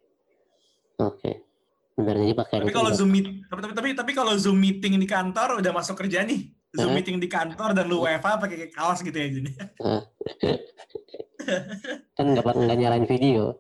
oke 1.00 1.32
benar 1.96 2.16
jadi 2.18 2.34
pakaian 2.36 2.62
Tapi 2.62 2.74
kalau 2.74 2.92
zoom 2.92 3.10
meet, 3.10 3.28
tapi, 3.48 3.60
tapi 3.62 3.74
tapi 3.74 3.90
tapi 3.94 4.12
kalau 4.12 4.34
zoom 4.36 4.58
meeting 4.58 4.96
di 4.96 5.08
kantor 5.08 5.60
udah 5.60 5.72
masuk 5.72 5.96
kerja 5.96 6.24
nih. 6.24 6.52
Zoom 6.76 6.92
meeting 6.94 7.18
di 7.18 7.28
kantor 7.28 7.72
dan 7.72 7.86
lu 7.86 8.02
WFA 8.02 8.36
pakai 8.36 8.68
kaos 8.70 9.00
gitu 9.00 9.14
ya 9.14 9.28
Jun. 9.30 9.46
kan 12.14 12.26
nggak 12.26 12.44
nggak 12.46 12.78
nyalain 12.78 13.06
video. 13.06 13.60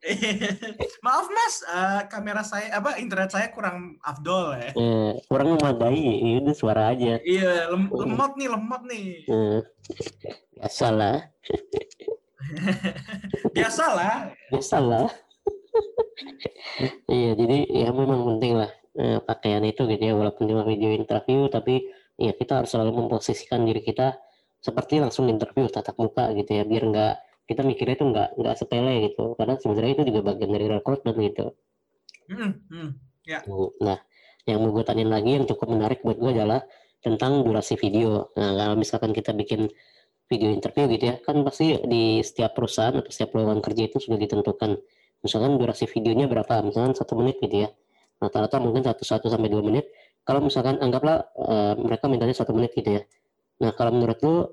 Maaf 1.04 1.28
Mas, 1.28 1.60
eh, 1.62 2.00
kamera 2.08 2.40
saya 2.40 2.72
apa 2.72 2.96
internet 2.96 3.28
saya 3.28 3.52
kurang 3.52 4.00
afdol 4.00 4.56
ya. 4.56 4.72
eh, 4.72 5.12
kurang 5.26 5.54
memadai 5.54 6.00
ya 6.16 6.40
udah 6.40 6.54
suara 6.54 6.82
aja. 6.88 7.20
Iya, 7.20 7.68
lem- 7.68 7.92
lemot 7.92 8.32
nih, 8.34 8.48
lemot 8.48 8.82
nih. 8.82 9.04
eh, 9.22 9.58
biasa 10.56 10.86
lah 10.90 11.16
Biasalah. 13.52 14.32
biasa 14.50 14.76
lah 14.80 15.06
iya 17.12 17.30
jadi 17.32 17.58
ya 17.68 17.88
memang 17.92 18.26
penting 18.26 18.56
lah 18.56 18.70
eh, 18.94 19.18
pakaian 19.20 19.62
itu 19.62 19.86
gitu 19.86 20.02
ya 20.02 20.14
walaupun 20.16 20.44
cuma 20.44 20.64
video 20.64 20.90
interview 20.90 21.46
tapi 21.46 21.86
ya 22.20 22.36
kita 22.36 22.62
harus 22.62 22.70
selalu 22.70 23.06
memposisikan 23.06 23.64
diri 23.64 23.80
kita 23.80 24.20
seperti 24.60 25.00
langsung 25.00 25.26
interview 25.32 25.66
tatap 25.72 25.96
muka 25.96 26.30
gitu 26.36 26.52
ya 26.52 26.68
biar 26.68 26.84
nggak 26.92 27.14
kita 27.48 27.64
mikirnya 27.64 27.94
itu 27.96 28.06
nggak 28.12 28.28
nggak 28.36 28.54
sepele 28.60 28.94
gitu 29.08 29.34
karena 29.40 29.56
sebenarnya 29.56 29.92
itu 29.96 30.02
juga 30.12 30.20
bagian 30.30 30.50
dari 30.52 30.66
rekrutmen 30.68 31.16
gitu 31.24 31.56
Hmm, 32.30 32.52
hmm. 32.70 32.90
Nah, 33.82 33.98
yang 34.46 34.62
mau 34.62 34.70
gue 34.70 34.86
tanyain 34.86 35.10
lagi 35.10 35.34
yang 35.34 35.46
cukup 35.50 35.74
menarik 35.74 36.00
buat 36.06 36.16
gue 36.16 36.30
adalah 36.30 36.62
tentang 37.02 37.42
durasi 37.42 37.74
video. 37.74 38.30
Nah, 38.38 38.54
kalau 38.54 38.76
misalkan 38.78 39.10
kita 39.10 39.34
bikin 39.34 39.66
video 40.30 40.54
interview 40.54 40.86
gitu 40.94 41.04
ya, 41.10 41.16
kan 41.18 41.42
pasti 41.42 41.74
di 41.90 42.22
setiap 42.22 42.54
perusahaan 42.54 42.94
atau 42.94 43.10
setiap 43.10 43.34
lowongan 43.34 43.58
kerja 43.58 43.82
itu 43.90 43.98
sudah 43.98 44.18
ditentukan. 44.20 44.78
Misalkan 45.26 45.58
durasi 45.58 45.90
videonya 45.90 46.30
berapa, 46.30 46.62
misalkan 46.62 46.94
satu 46.94 47.18
menit 47.18 47.42
gitu 47.42 47.66
ya. 47.66 47.68
Rata-rata 48.22 48.62
mungkin 48.62 48.86
satu 48.86 49.02
satu 49.02 49.26
sampai 49.26 49.50
dua 49.50 49.66
menit. 49.66 49.90
Kalau 50.30 50.40
misalkan 50.46 50.78
anggaplah 50.78 51.26
eh, 51.34 51.74
mereka 51.74 52.06
mintanya 52.06 52.38
satu 52.38 52.54
menit 52.54 52.70
gitu 52.78 53.02
ya. 53.02 53.02
Nah, 53.66 53.74
kalau 53.74 53.90
menurut 53.90 54.18
lu, 54.22 54.46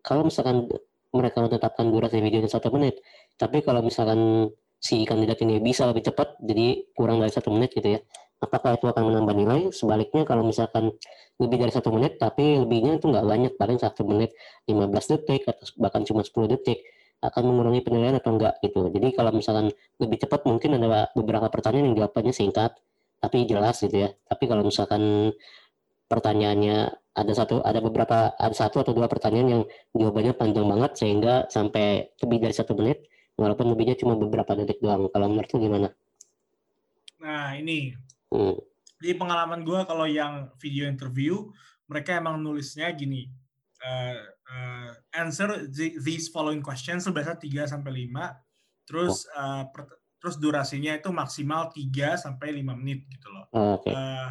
kalau 0.00 0.24
misalkan 0.24 0.64
mereka 1.12 1.44
menetapkan 1.44 1.84
durasi 1.92 2.24
videonya 2.24 2.48
satu 2.48 2.72
menit, 2.72 3.04
tapi 3.36 3.60
kalau 3.60 3.84
misalkan 3.84 4.48
si 4.80 5.04
kandidat 5.04 5.36
ini 5.44 5.60
bisa 5.60 5.84
lebih 5.84 6.08
cepat 6.08 6.40
jadi 6.40 6.88
kurang 6.96 7.20
dari 7.20 7.34
satu 7.34 7.52
menit 7.52 7.76
gitu 7.76 7.98
ya 7.98 8.00
apakah 8.42 8.78
itu 8.78 8.86
akan 8.86 9.02
menambah 9.10 9.34
nilai? 9.34 9.60
Sebaliknya 9.74 10.22
kalau 10.22 10.46
misalkan 10.46 10.94
lebih 11.38 11.58
dari 11.66 11.72
satu 11.74 11.90
menit 11.94 12.18
tapi 12.18 12.62
lebihnya 12.62 12.98
itu 12.98 13.06
nggak 13.10 13.26
banyak 13.26 13.52
paling 13.58 13.78
satu 13.78 14.06
menit 14.06 14.34
15 14.66 15.12
detik 15.14 15.46
atau 15.46 15.64
bahkan 15.78 16.02
cuma 16.06 16.22
10 16.22 16.50
detik 16.50 16.82
akan 17.18 17.42
mengurangi 17.50 17.82
penilaian 17.82 18.16
atau 18.18 18.38
enggak 18.38 18.62
gitu. 18.62 18.86
Jadi 18.94 19.08
kalau 19.14 19.34
misalkan 19.34 19.74
lebih 19.98 20.18
cepat 20.22 20.46
mungkin 20.46 20.78
ada 20.78 21.10
beberapa 21.18 21.50
pertanyaan 21.50 21.90
yang 21.90 22.06
jawabannya 22.06 22.30
singkat 22.34 22.78
tapi 23.18 23.44
jelas 23.44 23.82
gitu 23.82 24.06
ya 24.06 24.10
tapi 24.26 24.46
kalau 24.46 24.62
misalkan 24.62 25.34
pertanyaannya 26.08 26.94
ada 27.18 27.32
satu 27.34 27.60
ada 27.66 27.82
beberapa 27.82 28.32
ada 28.38 28.54
satu 28.54 28.80
atau 28.80 28.94
dua 28.94 29.10
pertanyaan 29.10 29.48
yang 29.50 29.62
jawabannya 29.92 30.32
panjang 30.38 30.66
banget 30.70 30.92
sehingga 30.96 31.34
sampai 31.50 32.14
lebih 32.22 32.38
dari 32.46 32.54
satu 32.54 32.78
menit 32.78 33.10
walaupun 33.34 33.70
lebihnya 33.74 33.98
cuma 33.98 34.14
beberapa 34.18 34.54
detik 34.54 34.82
doang 34.82 35.10
kalau 35.10 35.30
menurut 35.30 35.50
lu 35.54 35.58
gimana? 35.62 35.88
Nah, 37.22 37.54
ini. 37.54 37.94
Hmm. 38.30 38.58
Di 38.98 39.14
pengalaman 39.14 39.62
gue 39.62 39.78
kalau 39.86 40.06
yang 40.10 40.50
video 40.58 40.90
interview, 40.90 41.50
mereka 41.86 42.18
emang 42.18 42.42
nulisnya 42.42 42.90
gini. 42.94 43.30
eh, 43.78 44.18
eh, 44.50 44.90
answer 45.14 45.70
the- 45.70 46.02
these 46.02 46.26
following 46.34 46.58
questions 46.58 47.06
biasa 47.06 47.38
3 47.38 47.62
sampai 47.62 48.10
5. 48.10 48.42
Terus 48.82 49.22
eh, 49.30 49.64
per- 49.70 49.97
terus 50.18 50.36
durasinya 50.36 50.92
itu 50.94 51.08
maksimal 51.10 51.70
3 51.70 52.18
sampai 52.18 52.50
5 52.52 52.74
menit 52.74 53.06
gitu 53.06 53.30
loh. 53.30 53.46
Oh, 53.54 53.78
Oke. 53.78 53.90
Eh, 53.90 54.30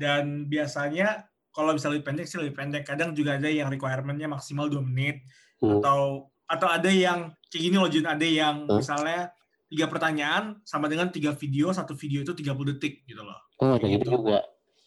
dan 0.00 0.48
biasanya 0.48 1.28
kalau 1.54 1.70
bisa 1.70 1.86
lebih 1.86 2.02
pendek 2.02 2.26
sih 2.26 2.40
lebih 2.40 2.56
pendek. 2.56 2.82
Kadang 2.82 3.14
juga 3.14 3.38
ada 3.38 3.46
yang 3.46 3.70
requirement-nya 3.70 4.26
maksimal 4.26 4.66
2 4.66 4.82
menit 4.82 5.22
Hmm. 5.62 5.78
atau 5.80 6.28
atau 6.44 6.68
ada 6.68 6.90
yang 6.92 7.32
kayak 7.48 7.62
gini 7.62 7.76
loh 7.78 7.88
Jun, 7.88 8.04
ada 8.04 8.26
yang 8.26 8.68
Hah? 8.68 8.76
misalnya 8.76 9.20
tiga 9.70 9.88
pertanyaan 9.88 10.60
sama 10.60 10.90
dengan 10.92 11.08
tiga 11.08 11.32
video, 11.32 11.72
satu 11.72 11.96
video 11.96 12.20
itu 12.20 12.36
30 12.36 12.74
detik 12.76 13.06
gitu 13.08 13.22
loh. 13.24 13.38
Oh, 13.62 13.78
ada 13.78 13.86
gitu 13.86 14.02
gitu. 14.04 14.18
juga. 14.20 14.44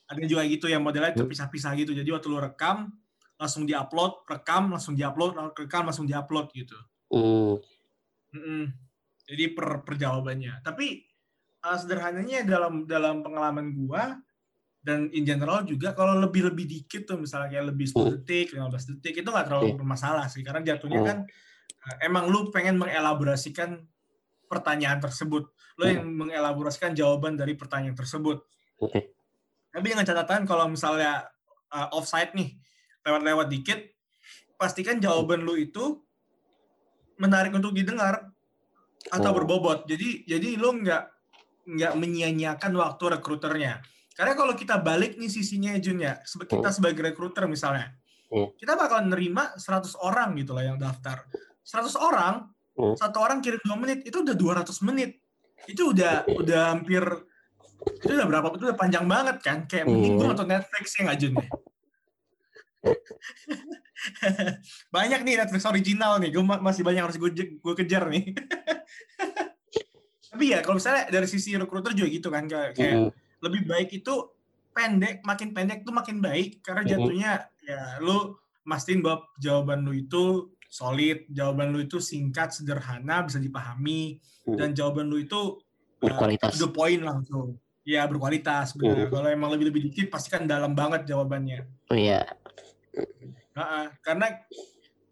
Ada 0.08 0.24
juga 0.28 0.44
gitu 0.46 0.66
yang 0.70 0.84
modelnya 0.86 1.16
Hmm. 1.16 1.24
terpisah-pisah 1.26 1.74
gitu. 1.76 1.92
Jadi 1.96 2.10
waktu 2.14 2.28
lu 2.30 2.38
rekam 2.38 2.94
langsung 3.38 3.66
diupload, 3.66 4.28
rekam 4.28 4.70
langsung 4.70 4.94
diupload, 4.94 5.34
rekam 5.58 5.84
langsung 5.88 6.06
diupload 6.06 6.52
gitu. 6.54 6.78
Hmm. 7.10 7.58
Mm-mm. 8.36 8.64
Jadi 9.28 9.44
per, 9.52 9.84
per 9.84 9.96
jawabannya. 10.00 10.64
Tapi 10.64 11.04
uh, 11.68 11.78
sederhananya 11.78 12.48
dalam 12.48 12.88
dalam 12.88 13.20
pengalaman 13.22 13.76
gua 13.76 14.16
dan 14.80 15.12
in 15.12 15.28
general 15.28 15.68
juga 15.68 15.92
kalau 15.92 16.16
lebih-lebih 16.16 16.64
dikit 16.64 17.04
tuh 17.12 17.20
misalnya 17.20 17.52
kayak 17.52 17.76
lebih 17.76 17.92
10 17.92 18.24
detik, 18.24 18.56
15 18.56 18.96
detik 18.96 19.20
itu 19.20 19.28
nggak 19.28 19.46
terlalu 19.52 19.76
Iya. 19.76 19.78
bermasalah 19.84 20.26
sih 20.32 20.42
karena 20.48 20.64
jatuhnya 20.64 21.00
Oh. 21.04 21.08
kan 21.08 21.18
eh, 21.68 22.08
emang 22.08 22.32
lu 22.32 22.48
pengen 22.56 22.80
mengelaborasikan 22.80 23.84
pertanyaan 24.48 25.04
tersebut. 25.04 25.52
Lu 25.76 25.84
Hmm. 25.84 25.92
yang 25.92 26.08
mengelaborasikan 26.08 26.96
jawaban 26.96 27.36
dari 27.36 27.54
pertanyaan 27.60 28.00
tersebut. 28.00 28.48
Oke. 28.80 29.12
Tapi 29.76 29.86
dengan 29.92 30.08
catatan 30.08 30.48
kalau 30.48 30.72
misalnya 30.72 31.28
uh, 31.70 31.92
offside 31.92 32.32
nih, 32.32 32.56
lewat-lewat 33.04 33.48
dikit, 33.52 33.80
pastikan 34.56 34.98
jawaban 34.98 35.44
lu 35.44 35.60
itu 35.60 36.00
menarik 37.18 37.52
untuk 37.54 37.76
didengar 37.76 38.32
atau 39.08 39.30
Oh. 39.32 39.36
berbobot. 39.36 39.86
Jadi 39.86 40.24
jadi 40.24 40.56
lu 40.56 40.82
nggak 40.82 41.04
nggak 41.68 41.94
menyia-nyiakan 41.96 42.72
waktu 42.74 43.04
rekruternya. 43.14 43.84
Karena 44.12 44.34
kalau 44.34 44.54
kita 44.54 44.80
balik 44.80 45.16
nih 45.16 45.28
sisinya 45.28 45.76
Jun 45.78 46.00
ya, 46.00 46.18
sebe- 46.24 46.48
kita 46.48 46.72
sebagai 46.72 47.06
rekruter 47.06 47.46
misalnya, 47.46 47.94
Hmm. 48.28 48.50
kita 48.56 48.74
bakal 48.74 49.04
nerima 49.04 49.54
100 49.56 49.94
orang 49.94 50.34
gitu 50.36 50.52
lah 50.52 50.66
yang 50.66 50.78
daftar. 50.78 51.28
100 51.62 51.94
orang, 51.94 52.50
Hmm. 52.74 52.96
satu 52.96 53.18
orang 53.20 53.40
kirim 53.40 53.62
2 53.62 53.78
menit, 53.78 54.02
itu 54.04 54.24
udah 54.24 54.34
200 54.34 54.82
menit. 54.82 55.22
Itu 55.66 55.92
udah 55.92 56.26
udah 56.28 56.62
hampir 56.72 57.04
itu 57.78 58.10
udah 58.10 58.26
berapa? 58.26 58.48
Itu 58.52 58.66
udah 58.66 58.76
panjang 58.76 59.06
banget 59.06 59.38
kan? 59.40 59.58
Kayak 59.66 59.86
mending 59.86 60.18
gue 60.18 60.28
nonton 60.28 60.48
Netflix 60.48 60.86
ya 60.94 61.02
nggak 61.06 61.20
Jun 61.20 61.34
ya? 61.36 61.48
banyak 64.96 65.20
nih 65.26 65.36
Netflix 65.42 65.66
original 65.66 66.22
nih, 66.22 66.30
gue 66.30 66.44
masih 66.44 66.84
banyak 66.86 67.04
harus 67.10 67.18
gue 67.18 67.32
gue 67.34 67.74
kejar 67.76 68.06
nih. 68.10 68.30
Tapi 70.28 70.54
ya 70.54 70.60
kalau 70.62 70.78
misalnya 70.78 71.10
dari 71.10 71.26
sisi 71.26 71.58
rekruter 71.58 71.98
juga 71.98 72.08
gitu 72.12 72.28
kan 72.30 72.46
kayak, 72.46 72.78
kayak 72.78 72.94
Mm-mm. 72.94 73.12
lebih 73.42 73.62
baik 73.66 73.90
itu 73.96 74.14
pendek, 74.70 75.26
makin 75.26 75.50
pendek 75.50 75.82
tuh 75.82 75.96
makin 75.96 76.22
baik 76.22 76.62
karena 76.62 76.86
jatuhnya 76.86 77.32
ya 77.66 77.98
lu 77.98 78.38
mastiin 78.62 79.02
bahwa 79.02 79.26
jawaban 79.42 79.82
lu 79.82 79.96
itu 79.96 80.54
solid, 80.68 81.26
jawaban 81.32 81.74
lu 81.74 81.82
itu 81.82 81.98
singkat, 81.98 82.54
sederhana, 82.54 83.26
bisa 83.26 83.40
dipahami 83.40 84.20
Mhm. 84.48 84.56
dan 84.56 84.70
jawaban 84.72 85.08
lu 85.08 85.20
itu 85.20 85.60
uh, 86.00 86.08
Berkualitas. 86.08 86.56
to 86.56 86.68
the 86.68 86.72
point 86.72 87.04
langsung. 87.04 87.60
Ya 87.88 88.04
berkualitas 88.04 88.76
benar. 88.76 89.08
Mhm. 89.08 89.12
Kalau 89.12 89.28
emang 89.32 89.50
lebih-lebih 89.56 89.92
dikit 89.92 90.08
pasti 90.12 90.28
kan 90.28 90.44
dalam 90.44 90.72
banget 90.72 91.08
jawabannya. 91.08 91.64
Oh 91.88 91.96
iya. 91.96 92.28
Karena 94.02 94.28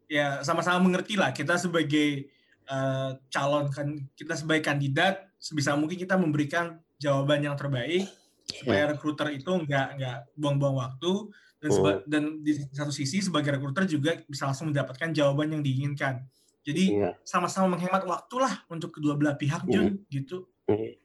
ya 0.05 0.45
sama-sama 0.45 0.77
mengerti 0.85 1.17
lah 1.17 1.33
kita 1.33 1.57
sebagai 1.57 2.29
uh, 2.69 3.17
calon 3.29 3.69
kan 3.73 3.97
kita 4.13 4.37
sebagai 4.37 4.61
kandidat 4.61 5.33
sebisa 5.41 5.73
mungkin 5.73 5.97
kita 5.97 6.13
memberikan 6.17 6.77
jawaban 7.01 7.41
yang 7.41 7.57
terbaik 7.57 8.05
supaya 8.45 8.93
rekruter 8.93 9.33
itu 9.33 9.49
nggak 9.49 9.87
nggak 9.97 10.17
buang-buang 10.37 10.77
waktu 10.77 11.33
dan 11.57 11.69
seba- 11.73 12.03
dan 12.05 12.23
di 12.45 12.53
satu 12.69 12.93
sisi 12.93 13.25
sebagai 13.25 13.57
rekruter 13.57 13.89
juga 13.89 14.13
bisa 14.29 14.45
langsung 14.45 14.69
mendapatkan 14.69 15.09
jawaban 15.09 15.49
yang 15.49 15.65
diinginkan. 15.65 16.21
Jadi 16.65 16.97
Iya. 16.97 17.17
sama-sama 17.25 17.77
menghemat 17.77 18.05
waktu 18.05 18.35
lah 18.41 18.65
untuk 18.69 18.93
kedua 18.97 19.17
belah 19.17 19.37
pihak 19.37 19.65
Jun 19.65 20.01
gitu. 20.09 20.45
Iya. 20.69 20.97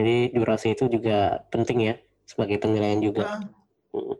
Jadi 0.00 0.16
durasi 0.32 0.72
itu 0.72 0.88
juga 0.88 1.44
penting 1.52 1.92
ya 1.92 1.94
sebagai 2.24 2.56
penilaian 2.56 3.00
juga. 3.00 3.24
Nah, 3.28 3.40
Mm. 3.90 4.14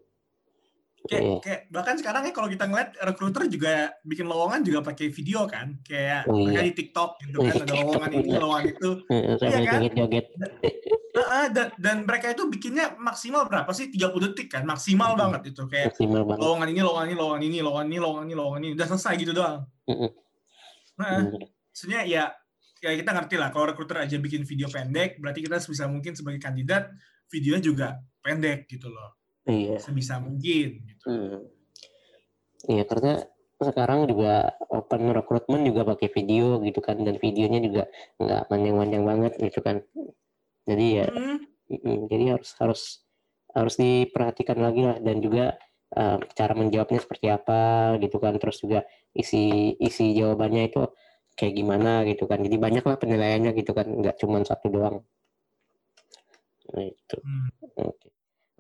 Kayak, 1.11 1.19
Iya. 1.21 1.37
kayak 1.43 1.61
bahkan 1.69 1.95
sekarang 1.95 2.23
ya 2.23 2.31
kalau 2.31 2.47
kita 2.47 2.65
ngeliat 2.65 2.91
rekruter 2.97 3.43
juga 3.47 3.75
bikin 4.01 4.25
lowongan 4.25 4.63
juga 4.63 4.79
pakai 4.81 5.11
video 5.11 5.43
kan 5.45 5.75
kayak 5.83 6.23
Oh, 6.25 6.39
iya. 6.39 6.63
di 6.63 6.73
TikTok 6.73 7.11
gitu 7.21 7.37
kan 7.37 7.51
di 7.51 7.61
ada 7.61 7.75
lowongan 7.77 8.11
ini 8.13 8.23
iya. 8.25 8.39
lowongan 8.39 8.65
itu 8.69 8.91
Iya 9.05 9.33
kan? 9.37 9.81
joget-joget. 9.83 10.27
Heeh, 11.11 11.45
dan, 11.51 11.69
dan 11.77 11.97
mereka 12.07 12.31
itu 12.31 12.47
bikinnya 12.47 12.95
maksimal 12.97 13.43
berapa 13.45 13.67
sih 13.71 13.91
30 13.91 14.31
detik 14.31 14.49
kan 14.49 14.63
maksimal 14.63 15.13
Hmm. 15.13 15.21
banget 15.21 15.51
itu 15.51 15.67
kayak 15.67 15.91
Maksimal 15.93 16.23
banget. 16.23 16.39
lowongan 16.41 16.69
ini 16.71 16.81
lowongan 16.81 17.07
ini 17.07 17.17
lowongan 17.19 17.43
ini 17.43 17.59
lowongan 17.59 17.87
ini 17.87 17.99
lowongan 17.99 18.25
ini 18.25 18.35
lowongan 18.37 18.61
ini 18.63 18.73
udah 18.73 18.87
selesai 18.89 19.15
gitu 19.19 19.33
doang 19.33 19.59
Mm-mm. 19.85 20.11
nah 20.95 21.19
maksudnya 21.69 22.01
ya 22.05 22.31
ya 22.79 22.91
kita 22.95 23.11
ngerti 23.11 23.37
lah 23.37 23.51
kalau 23.51 23.69
rekruter 23.69 23.99
aja 23.99 24.17
bikin 24.17 24.43
video 24.43 24.65
pendek 24.67 25.19
berarti 25.19 25.45
kita 25.45 25.59
sebisa 25.59 25.85
mungkin 25.85 26.15
sebagai 26.15 26.39
kandidat 26.39 26.89
videonya 27.29 27.61
juga 27.61 27.89
pendek 28.21 28.65
gitu 28.67 28.89
loh 28.89 29.20
Iya. 29.49 29.77
sebisa 29.81 30.21
mungkin 30.21 30.69
gitu. 30.85 31.05
Hmm. 31.09 31.39
Iya 32.69 32.85
karena 32.85 33.25
sekarang 33.61 34.09
juga 34.09 34.57
open 34.73 35.13
recruitment 35.13 35.65
juga 35.69 35.85
pakai 35.85 36.09
video 36.13 36.61
gitu 36.65 36.81
kan 36.81 37.01
dan 37.01 37.17
videonya 37.21 37.61
juga 37.61 37.83
nggak 38.21 38.43
panjang-panjang 38.49 39.05
banget 39.05 39.33
gitu 39.41 39.61
kan. 39.65 39.81
Jadi 40.69 40.87
ya 41.01 41.07
Hmm, 41.09 41.39
mm, 41.71 41.99
jadi 42.11 42.25
harus 42.37 42.51
harus 42.59 42.83
harus 43.55 43.75
diperhatikan 43.79 44.59
lagi 44.59 44.83
lah 44.87 44.99
dan 44.99 45.23
juga 45.23 45.55
uh, 45.95 46.19
cara 46.35 46.53
menjawabnya 46.55 47.01
seperti 47.03 47.27
apa 47.31 47.95
gitu 48.03 48.19
kan 48.19 48.35
terus 48.39 48.63
juga 48.63 48.87
isi 49.15 49.75
isi 49.79 50.15
jawabannya 50.15 50.71
itu 50.71 50.87
kayak 51.35 51.55
gimana 51.57 52.07
gitu 52.07 52.27
kan 52.31 52.43
jadi 52.43 52.57
banyak 52.59 52.85
lah 52.85 52.97
penilaiannya 52.99 53.53
gitu 53.59 53.73
kan 53.75 53.87
nggak 53.87 54.19
cuma 54.23 54.43
satu 54.47 54.67
doang 54.71 54.97
nah, 56.75 56.85
itu 56.87 57.17
hmm. 57.19 57.49
oke 57.87 58.09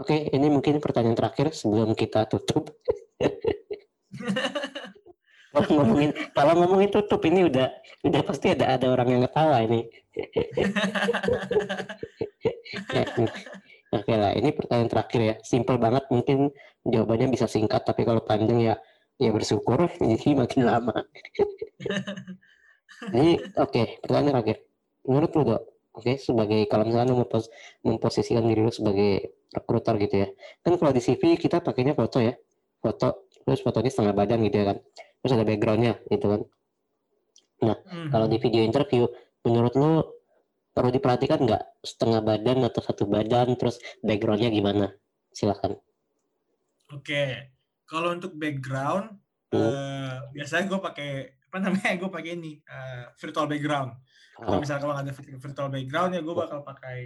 oke 0.00 0.16
ini 0.32 0.46
mungkin 0.48 0.80
pertanyaan 0.80 1.16
terakhir 1.16 1.52
sebelum 1.52 1.92
kita 1.92 2.24
tutup 2.26 2.72
kalau 5.52 5.68
ngomongin 5.76 6.10
kalau 6.32 6.52
ngomongin 6.56 6.90
tutup 6.90 7.20
ini 7.28 7.46
udah 7.46 7.68
udah 8.06 8.22
pasti 8.24 8.56
ada 8.56 8.74
ada 8.74 8.86
orang 8.88 9.08
yang 9.12 9.22
ketawa 9.28 9.60
ini 9.68 9.80
Oke 13.90 14.14
lah, 14.14 14.30
ini 14.38 14.54
pertanyaan 14.54 14.86
terakhir 14.86 15.20
ya. 15.20 15.34
Simpel 15.42 15.74
banget, 15.82 16.06
mungkin 16.14 16.54
jawabannya 16.86 17.34
bisa 17.34 17.50
singkat, 17.50 17.82
tapi 17.82 18.06
kalau 18.06 18.22
panjang 18.22 18.62
ya 18.62 18.74
ya 19.18 19.34
bersyukur, 19.34 19.90
jadi 19.98 20.38
makin 20.38 20.62
lama. 20.62 20.94
Jadi 23.00 23.40
oke, 23.56 23.82
pertanyaan 24.04 24.32
terakhir. 24.36 24.56
Menurut 25.08 25.30
lu 25.32 25.42
dok, 25.48 25.62
oke 25.96 26.16
sebagai 26.18 26.66
kalau 26.70 26.87
misalnya 26.87 27.14
mempos- 27.14 27.50
memposisikan 27.83 28.46
diri 28.46 28.62
lu 28.62 28.72
sebagai 28.72 29.35
rekruter 29.50 29.94
gitu 29.98 30.16
ya. 30.26 30.29
Kan 30.62 30.79
kalau 30.79 30.92
di 30.94 31.03
CV 31.03 31.37
kita 31.37 31.59
pakainya 31.61 31.98
foto 31.98 32.22
ya, 32.22 32.35
foto, 32.79 33.26
terus 33.42 33.61
fotonya 33.61 33.90
setengah 33.90 34.14
badan 34.14 34.38
gitu 34.46 34.57
ya 34.62 34.66
kan. 34.74 34.79
Terus 35.20 35.33
ada 35.37 35.44
backgroundnya 35.44 35.94
gitu 36.09 36.26
kan. 36.31 36.40
Hmm. 37.61 38.09
Kalau 38.09 38.26
di 38.31 38.40
video 38.40 38.64
interview, 38.64 39.05
menurut 39.44 39.74
lu 39.76 40.00
perlu 40.72 40.88
diperhatikan 40.88 41.44
nggak 41.44 41.85
setengah 41.85 42.24
badan 42.24 42.64
atau 42.64 42.81
satu 42.81 43.05
badan, 43.05 43.59
terus 43.61 43.76
backgroundnya 44.00 44.48
gimana? 44.48 44.96
Silakan. 45.35 45.76
Oke, 46.90 47.53
kalau 47.85 48.16
untuk 48.16 48.35
background, 48.35 49.20
Hmm. 49.50 49.66
eh, 49.66 50.16
biasanya 50.31 50.64
gue 50.70 50.81
pakai 50.81 51.11
apa 51.50 51.59
namanya? 51.59 51.90
Gue 51.98 52.11
pakai 52.11 52.38
ini 52.38 52.62
eh, 52.62 53.05
virtual 53.18 53.50
background. 53.50 53.98
Oh, 54.40 54.48
Kalau 54.48 54.59
misalnya 54.59 54.83
kalau 54.83 54.96
ada 54.96 55.12
vir- 55.12 55.37
virtual 55.37 55.68
background 55.68 56.11
ya 56.16 56.20
gue 56.20 56.35
bakal 56.35 56.59
pakai 56.62 56.98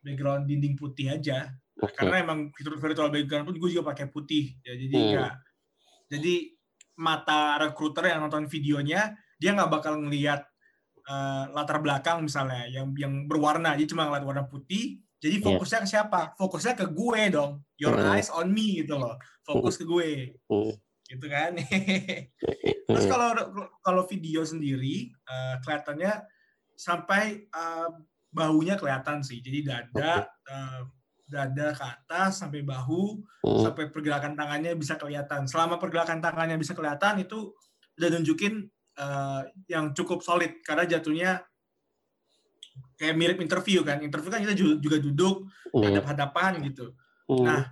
background 0.00 0.46
dinding 0.46 0.74
putih 0.74 1.10
aja. 1.10 1.50
oke. 1.76 1.96
Karena 1.96 2.20
emang 2.20 2.52
virtual 2.52 2.78
virtual 2.78 3.08
background 3.08 3.44
pun 3.44 3.56
gue 3.56 3.70
juga 3.70 3.90
pakai 3.90 4.06
putih. 4.06 4.54
Ya, 4.62 4.72
jadi 4.74 4.94
Hmm. 4.94 5.10
nggak, 5.10 5.34
jadi 6.08 6.34
mata 6.94 7.40
rekruter 7.58 8.04
yang 8.06 8.20
nonton 8.20 8.44
videonya 8.46 9.12
dia 9.36 9.50
nggak 9.50 9.70
bakal 9.70 9.98
ngelihat 9.98 10.46
eh, 11.00 11.44
latar 11.50 11.82
belakang 11.82 12.22
misalnya 12.22 12.70
yang 12.70 12.94
yang 12.94 13.26
berwarna, 13.26 13.74
jadi 13.74 13.88
cuma 13.88 14.06
ngeliat 14.06 14.22
warna 14.22 14.44
putih. 14.46 15.00
Jadi 15.18 15.36
Iya. 15.36 15.44
fokusnya 15.48 15.78
ke 15.82 15.88
siapa? 15.88 16.20
Fokusnya 16.38 16.78
ke 16.78 16.86
gue 16.86 17.20
dong. 17.28 17.66
Your 17.76 17.92
Hmm. 17.92 18.14
eyes 18.14 18.30
on 18.30 18.48
me 18.48 18.78
gitu 18.78 18.94
loh. 18.94 19.18
Fokus 19.42 19.74
ke 19.74 19.82
gue 19.82 20.38
Hmm. 20.46 20.70
gitu 21.04 21.26
kan. 21.26 21.56
Terus 22.86 23.04
Hmm. 23.04 23.10
kalau 23.10 23.28
kalau 23.80 24.02
video 24.06 24.44
sendiri 24.44 25.10
eh, 25.10 25.54
kelihatannya 25.60 26.12
sampai 26.80 27.44
eh, 27.44 27.88
bahunya 28.32 28.80
kelihatan 28.80 29.20
sih. 29.20 29.44
Jadi 29.44 29.68
dada 29.68 30.24
eh, 30.24 30.80
dada 31.30 31.66
ke 31.76 31.84
atas 31.84 32.40
sampai 32.40 32.64
bahu 32.64 33.20
Hmm. 33.40 33.64
sampai 33.64 33.88
pergerakan 33.88 34.36
tangannya 34.36 34.76
bisa 34.76 34.96
kelihatan. 34.96 35.44
Selama 35.44 35.76
pergerakan 35.76 36.20
tangannya 36.20 36.56
bisa 36.56 36.72
kelihatan 36.72 37.20
itu 37.20 37.52
udah 38.00 38.08
nunjukin 38.16 38.64
eh, 38.96 39.42
yang 39.68 39.92
cukup 39.92 40.20
solid 40.20 40.60
karena 40.60 40.84
jatuhnya 40.84 41.40
kayak 42.96 43.16
mirip 43.16 43.38
interview 43.40 43.80
kan. 43.80 44.00
Interview 44.00 44.28
kan 44.28 44.40
kita 44.40 44.52
ju- 44.52 44.76
juga 44.78 45.00
duduk 45.00 45.48
Iya. 45.72 46.00
hadap-hadapan 46.00 46.60
gitu. 46.68 46.92
Hmm. 47.24 47.44
Nah, 47.48 47.62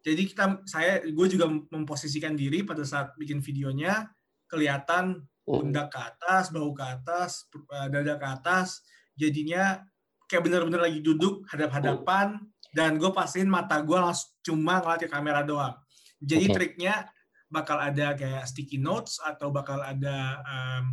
jadi 0.00 0.22
kita 0.24 0.44
saya 0.64 1.04
gue 1.04 1.26
juga 1.28 1.44
memposisikan 1.48 2.32
diri 2.32 2.64
pada 2.64 2.80
saat 2.80 3.12
bikin 3.18 3.44
videonya 3.44 4.08
kelihatan 4.48 5.20
Hmm. 5.20 5.28
Pundak 5.48 5.88
ke 5.88 5.98
atas, 5.98 6.52
bahu 6.52 6.70
ke 6.76 6.84
atas, 6.84 7.48
eh, 7.56 7.88
dada 7.88 8.14
ke 8.20 8.26
atas. 8.28 8.84
Jadinya 9.16 9.80
kayak 10.28 10.44
bener-bener 10.44 10.84
lagi 10.84 11.00
duduk 11.00 11.48
hadap-hadapan 11.48 12.36
dan 12.76 13.00
gue 13.00 13.08
pastiin 13.08 13.48
mata 13.48 13.80
gue 13.80 13.96
langsung 13.96 14.28
cuma 14.44 14.84
ngeliat 14.84 15.00
ke 15.00 15.08
kamera 15.08 15.40
doang. 15.40 15.74
Jadi 16.20 16.46
Oke. 16.52 16.54
triknya 16.54 17.08
bakal 17.48 17.80
ada 17.80 18.12
kayak 18.12 18.44
sticky 18.44 18.76
notes 18.76 19.16
atau 19.24 19.48
bakal 19.48 19.80
ada 19.80 20.44
em, 20.44 20.84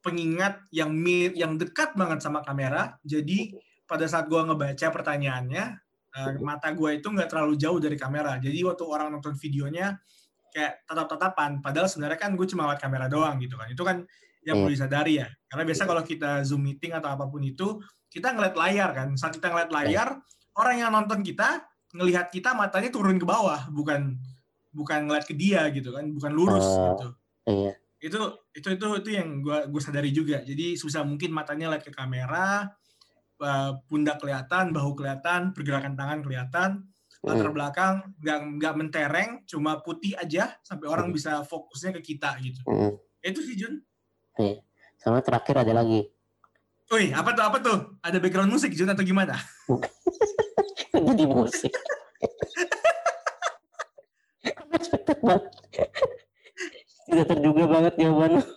pengingat 0.00 0.64
yang 0.72 0.96
mir 0.96 1.36
yang 1.36 1.60
dekat 1.60 1.92
banget 1.92 2.24
sama 2.24 2.40
kamera. 2.40 2.96
Jadi 3.04 3.52
pada 3.84 4.08
saat 4.08 4.32
gue 4.32 4.40
ngebaca 4.40 4.86
pertanyaannya, 4.88 5.64
eh, 6.16 6.32
mata 6.40 6.72
gue 6.72 6.96
itu 6.96 7.08
nggak 7.12 7.28
terlalu 7.28 7.54
jauh 7.60 7.76
dari 7.76 8.00
kamera. 8.00 8.40
Jadi 8.40 8.64
waktu 8.64 8.84
orang 8.88 9.12
nonton 9.12 9.36
videonya 9.36 9.92
kayak 10.54 10.84
tatap-tatapan. 10.86 11.62
Padahal 11.62 11.86
sebenarnya 11.86 12.18
kan 12.18 12.34
gue 12.34 12.46
cuma 12.46 12.66
ngeliat 12.68 12.80
kamera 12.82 13.06
doang 13.06 13.38
gitu 13.38 13.54
kan. 13.56 13.68
Itu 13.70 13.82
kan 13.86 14.04
yang 14.40 14.56
Iya. 14.56 14.62
perlu 14.64 14.72
disadari 14.72 15.12
ya. 15.20 15.28
Karena 15.46 15.64
biasa 15.68 15.82
kalau 15.84 16.02
kita 16.02 16.30
Zoom 16.44 16.64
meeting 16.64 16.92
atau 16.96 17.12
apa 17.12 17.28
pun 17.28 17.44
itu, 17.44 17.78
kita 18.08 18.32
ngeliat 18.34 18.56
layar 18.56 18.90
kan. 18.96 19.08
Saat 19.14 19.36
kita 19.36 19.52
ngeliat 19.52 19.70
layar, 19.70 20.08
orang 20.56 20.76
yang 20.80 20.90
nonton 20.90 21.20
kita 21.22 21.62
ngelihat 21.92 22.30
kita 22.32 22.54
matanya 22.54 22.90
turun 22.90 23.18
ke 23.20 23.26
bawah, 23.26 23.68
bukan 23.70 24.16
bukan 24.70 25.10
ngeliat 25.10 25.26
ke 25.26 25.34
dia 25.34 25.66
gitu 25.74 25.90
kan, 25.90 26.06
bukan 26.14 26.30
lurus 26.32 26.62
Oh. 26.64 26.94
gitu. 26.94 27.08
Iya. 27.46 27.72
Itu 28.00 28.20
itu 28.56 28.68
itu 28.80 28.86
itu 29.04 29.10
yang 29.12 29.44
gua 29.44 29.68
gue 29.68 29.82
sadari 29.82 30.10
juga. 30.10 30.40
Jadi 30.40 30.74
susah 30.78 31.04
mungkin 31.04 31.30
matanya 31.36 31.68
lihat 31.74 31.84
ke 31.84 31.92
kamera, 31.92 32.70
eh, 33.40 33.72
pundak 33.88 34.20
kelihatan, 34.20 34.72
bahu 34.72 34.96
kelihatan, 34.96 35.52
pergerakan 35.52 35.94
tangan 35.96 36.20
kelihatan, 36.24 36.70
latar 37.20 37.52
Mm. 37.52 37.56
belakang 37.56 37.94
nggak 38.24 38.38
nggak 38.56 38.74
mentereng, 38.80 39.30
cuma 39.44 39.76
putih 39.84 40.16
aja 40.16 40.56
sampai 40.64 40.88
orang 40.88 41.12
Hmm. 41.12 41.16
bisa 41.16 41.44
fokusnya 41.44 42.00
ke 42.00 42.14
kita 42.14 42.32
gitu. 42.40 42.60
Mm. 42.64 42.92
Itu 43.20 43.40
sih 43.44 43.56
Jun. 43.60 43.84
Sama 44.96 45.20
terakhir 45.20 45.60
ada 45.60 45.72
lagi. 45.76 46.08
Wih, 46.90 47.12
apa 47.12 47.36
tuh 47.36 47.44
apa 47.44 47.58
tuh? 47.60 47.78
Ada 48.00 48.18
background 48.18 48.50
musik 48.50 48.72
Jun 48.72 48.88
atau 48.88 49.04
gimana? 49.04 49.36
Jadi 50.96 51.24
musik. 51.28 51.72
Unexpected 54.42 55.18
banget. 55.20 55.44
Tidak 57.04 57.26
terduga 57.28 57.64
banget 57.68 57.94
jawabannya. 58.00 58.42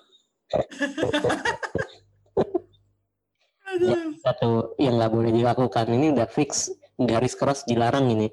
Ya, 3.74 3.98
satu 4.22 4.78
yang 4.78 5.02
nggak 5.02 5.10
boleh 5.10 5.34
dilakukan 5.34 5.90
ini 5.90 6.14
udah 6.14 6.30
fix 6.30 6.70
garis 6.94 7.34
keras 7.34 7.66
dilarang 7.66 8.06
ini 8.06 8.30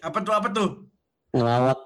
Apa 0.00 0.18
tuh 0.24 0.34
apa 0.34 0.48
tuh? 0.52 0.70
ngelawak. 1.30 1.80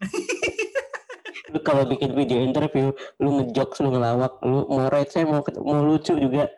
Lu 1.54 1.58
kalau 1.62 1.86
bikin 1.86 2.14
video 2.18 2.42
interview 2.42 2.90
lu 3.22 3.30
ngejokes 3.38 3.78
lu 3.78 3.94
ngelawak. 3.94 4.42
Lu 4.42 4.66
mau 4.66 4.90
receh 4.90 5.22
mau 5.22 5.38
mau 5.62 5.86
lucu 5.86 6.18
juga. 6.18 6.50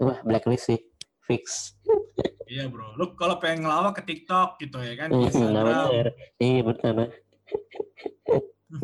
Wah 0.00 0.16
blacklist 0.24 0.72
sih. 0.72 0.80
Fix. 1.24 1.44
Iya 2.44 2.68
bro, 2.68 2.92
lu 3.00 3.16
kalau 3.16 3.40
pengen 3.40 3.64
ngelawak 3.64 3.98
ke 3.98 4.02
TikTok 4.04 4.60
gitu 4.60 4.76
ya 4.76 4.94
kan, 5.00 5.08
Instagram. 5.10 5.64
bener 5.64 6.06
iya 6.36 6.60
bener 6.60 6.94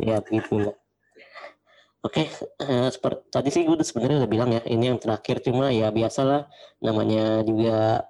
ya 0.00 0.16
gitu 0.32 0.54
lah. 0.64 0.76
Oke 2.00 2.24
eh, 2.40 2.88
seperti 2.88 3.20
tadi 3.28 3.48
sih 3.52 3.62
gue 3.68 3.76
udah 3.76 3.84
sebenarnya 3.84 4.24
udah 4.24 4.30
bilang 4.32 4.50
ya 4.56 4.64
ini 4.64 4.90
yang 4.90 4.96
terakhir. 4.96 5.44
Cuma 5.44 5.68
ya 5.68 5.92
biasalah 5.92 6.48
namanya 6.80 7.44
juga 7.44 8.08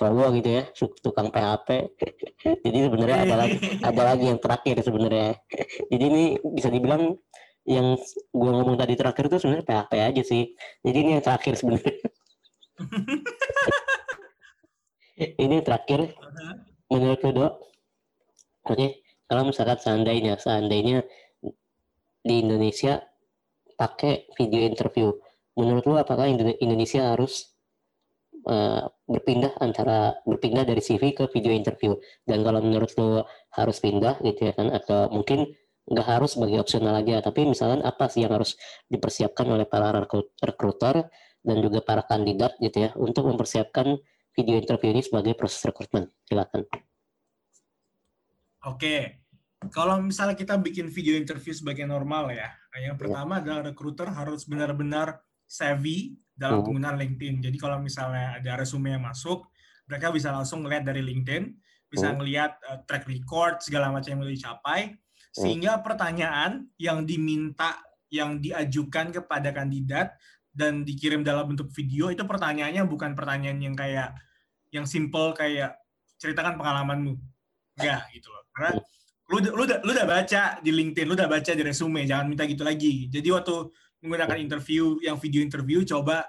cowok 0.00 0.28
gitu 0.40 0.48
ya 0.48 0.62
tukang 1.04 1.28
PHP 1.28 1.68
jadi 2.64 2.78
sebenarnya 2.88 3.18
ada 3.28 3.36
lagi 3.36 3.56
ada 3.84 4.02
lagi 4.02 4.24
yang 4.32 4.40
terakhir 4.40 4.80
sebenarnya. 4.80 5.36
Jadi 5.92 6.04
ini 6.08 6.24
bisa 6.40 6.72
dibilang 6.72 7.20
yang 7.68 8.00
gua 8.32 8.50
ngomong 8.56 8.80
tadi 8.80 8.96
terakhir 8.96 9.28
itu 9.28 9.36
sebenarnya 9.36 9.66
PHP 9.68 9.92
aja 10.00 10.22
sih. 10.24 10.56
Jadi 10.80 10.96
ini 10.96 11.10
yang 11.20 11.24
terakhir 11.24 11.52
sebenarnya. 11.60 11.94
ini 15.44 15.52
yang 15.60 15.66
terakhir 15.66 16.00
menurut 16.88 17.20
Dok? 17.20 17.52
Oke, 18.70 19.02
kalau 19.28 19.42
misalkan 19.48 19.78
seandainya 19.80 20.36
seandainya 20.40 21.04
di 22.20 22.34
Indonesia 22.40 23.00
pakai 23.76 24.28
video 24.36 24.64
interview, 24.64 25.12
menurut 25.56 25.84
lu 25.88 25.96
apakah 25.96 26.28
Indo- 26.28 26.56
Indonesia 26.60 27.16
harus 27.16 27.56
eh, 28.48 28.84
berpindah 29.10 29.58
antara 29.58 30.14
berpindah 30.22 30.62
dari 30.62 30.78
CV 30.78 31.18
ke 31.18 31.26
video 31.34 31.50
interview? 31.50 31.98
Dan 32.22 32.46
kalau 32.46 32.62
menurut 32.62 32.94
lu 32.94 33.26
harus 33.58 33.76
pindah 33.82 34.22
gitu 34.22 34.46
ya 34.46 34.54
kan 34.54 34.70
atau 34.70 35.10
mungkin 35.10 35.50
nggak 35.90 36.06
harus 36.06 36.38
sebagai 36.38 36.62
opsional 36.62 36.94
aja 37.02 37.18
tapi 37.18 37.42
misalkan 37.50 37.82
apa 37.82 38.06
sih 38.06 38.22
yang 38.22 38.30
harus 38.38 38.54
dipersiapkan 38.86 39.42
oleh 39.50 39.66
para 39.66 39.90
rekru- 39.90 40.30
rekruter 40.38 41.10
dan 41.42 41.56
juga 41.58 41.82
para 41.82 42.06
kandidat 42.06 42.54
gitu 42.62 42.86
ya 42.86 42.90
untuk 42.94 43.26
mempersiapkan 43.26 43.98
video 44.38 44.54
interview 44.60 44.94
ini 44.94 45.02
sebagai 45.02 45.34
proses 45.34 45.58
rekrutmen? 45.66 46.06
Silakan. 46.28 46.62
Oke, 48.70 49.24
kalau 49.72 49.98
misalnya 50.04 50.36
kita 50.36 50.60
bikin 50.60 50.92
video 50.92 51.16
interview 51.16 51.50
sebagai 51.56 51.88
normal 51.88 52.30
ya, 52.30 52.52
yang 52.76 52.94
pertama 53.00 53.40
adalah 53.40 53.72
recruiter 53.72 54.12
harus 54.12 54.44
benar-benar 54.44 55.20
savvy 55.48 56.20
dalam 56.40 56.64
Hmm. 56.64 56.72
penggunaan 56.72 56.96
LinkedIn. 56.96 57.44
Jadi 57.44 57.56
kalau 57.60 57.76
misalnya 57.84 58.40
ada 58.40 58.56
resume 58.56 58.96
yang 58.96 59.04
masuk, 59.04 59.44
mereka 59.84 60.08
bisa 60.08 60.32
langsung 60.32 60.64
ngeliat 60.64 60.88
dari 60.88 61.04
LinkedIn, 61.04 61.52
bisa 61.92 62.08
Hmm. 62.08 62.24
ngeliat 62.24 62.56
uh, 62.64 62.80
track 62.88 63.04
record 63.04 63.60
segala 63.60 63.92
macam 63.92 64.16
yang 64.16 64.24
udah 64.24 64.32
dicapai, 64.32 64.80
sehingga 65.30 65.84
pertanyaan 65.84 66.64
yang 66.80 67.04
diminta, 67.04 67.76
yang 68.08 68.40
diajukan 68.40 69.12
kepada 69.12 69.52
kandidat 69.52 70.16
dan 70.50 70.82
dikirim 70.82 71.22
dalam 71.22 71.46
bentuk 71.46 71.70
video 71.70 72.10
itu 72.10 72.26
pertanyaannya 72.26 72.82
bukan 72.88 73.14
pertanyaan 73.14 73.60
yang 73.62 73.76
kayak 73.76 74.16
yang 74.74 74.82
simple 74.88 75.30
kayak 75.36 75.78
ceritakan 76.18 76.58
pengalamanmu, 76.58 77.14
enggak 77.78 78.02
gitu 78.10 78.30
loh. 78.34 78.42
Karena 78.50 78.80
lu, 79.30 79.36
lu, 79.38 79.62
udah, 79.62 79.78
lu 79.86 79.90
udah 79.94 80.06
baca 80.10 80.42
di 80.58 80.70
LinkedIn, 80.74 81.06
lu 81.06 81.14
udah 81.14 81.30
baca 81.30 81.52
di 81.54 81.62
resume, 81.62 82.02
jangan 82.02 82.26
minta 82.26 82.42
gitu 82.50 82.66
lagi. 82.66 83.06
Jadi 83.06 83.28
waktu 83.30 83.70
menggunakan 84.00 84.38
interview, 84.40 84.96
yang 85.04 85.16
video 85.20 85.40
interview, 85.44 85.84
coba 85.84 86.24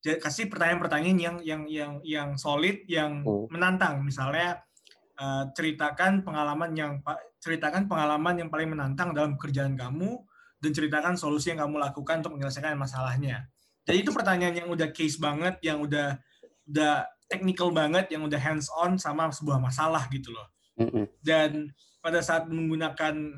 kasih 0.00 0.48
pertanyaan-pertanyaan 0.48 1.18
yang 1.20 1.36
yang 1.44 1.62
yang 1.68 1.92
yang 2.02 2.28
solid, 2.40 2.82
yang 2.88 3.20
Hmm. 3.20 3.46
menantang. 3.52 4.00
Misalnya 4.02 4.64
eh, 5.20 5.44
ceritakan 5.52 6.24
pengalaman 6.24 6.72
yang 6.72 7.04
ceritakan 7.36 7.84
pengalaman 7.84 8.40
yang 8.40 8.48
paling 8.48 8.72
menantang 8.72 9.12
dalam 9.12 9.36
pekerjaan 9.36 9.76
kamu 9.76 10.16
dan 10.64 10.70
ceritakan 10.72 11.14
solusi 11.20 11.52
yang 11.52 11.60
kamu 11.68 11.76
lakukan 11.76 12.24
untuk 12.24 12.40
menyelesaikan 12.40 12.80
masalahnya. 12.80 13.44
Jadi 13.84 14.00
itu 14.00 14.16
pertanyaan 14.16 14.64
yang 14.64 14.68
udah 14.72 14.88
case 14.96 15.20
banget, 15.20 15.60
yang 15.60 15.84
udah 15.84 16.16
udah 16.64 17.04
technical 17.28 17.68
banget, 17.68 18.08
yang 18.08 18.24
udah 18.24 18.40
hands 18.40 18.72
on 18.72 18.96
sama 18.96 19.28
sebuah 19.28 19.60
masalah 19.60 20.08
gitu 20.08 20.32
loh 20.32 20.48
Mm-mm. 20.80 21.04
dan 21.20 21.68
pada 22.00 22.24
saat 22.24 22.48
menggunakan 22.48 23.36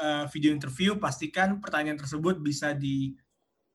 uh, 0.00 0.24
video 0.32 0.50
interview 0.50 0.96
pastikan 0.96 1.60
pertanyaan 1.60 2.00
tersebut 2.00 2.40
bisa 2.40 2.72
di 2.72 3.14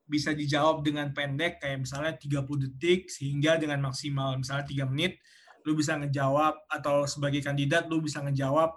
bisa 0.05 0.33
dijawab 0.37 0.85
dengan 0.85 1.09
pendek 1.13 1.57
kayak 1.61 1.81
misalnya 1.81 2.13
30 2.13 2.45
detik 2.69 3.09
sehingga 3.09 3.57
dengan 3.57 3.81
maksimal 3.81 4.37
misalnya 4.37 4.65
3 4.69 4.91
menit 4.93 5.17
lu 5.65 5.73
bisa 5.73 5.97
ngejawab 5.97 6.69
atau 6.69 7.09
sebagai 7.09 7.41
kandidat 7.41 7.89
lu 7.89 7.97
bisa 8.05 8.21
ngejawab 8.21 8.69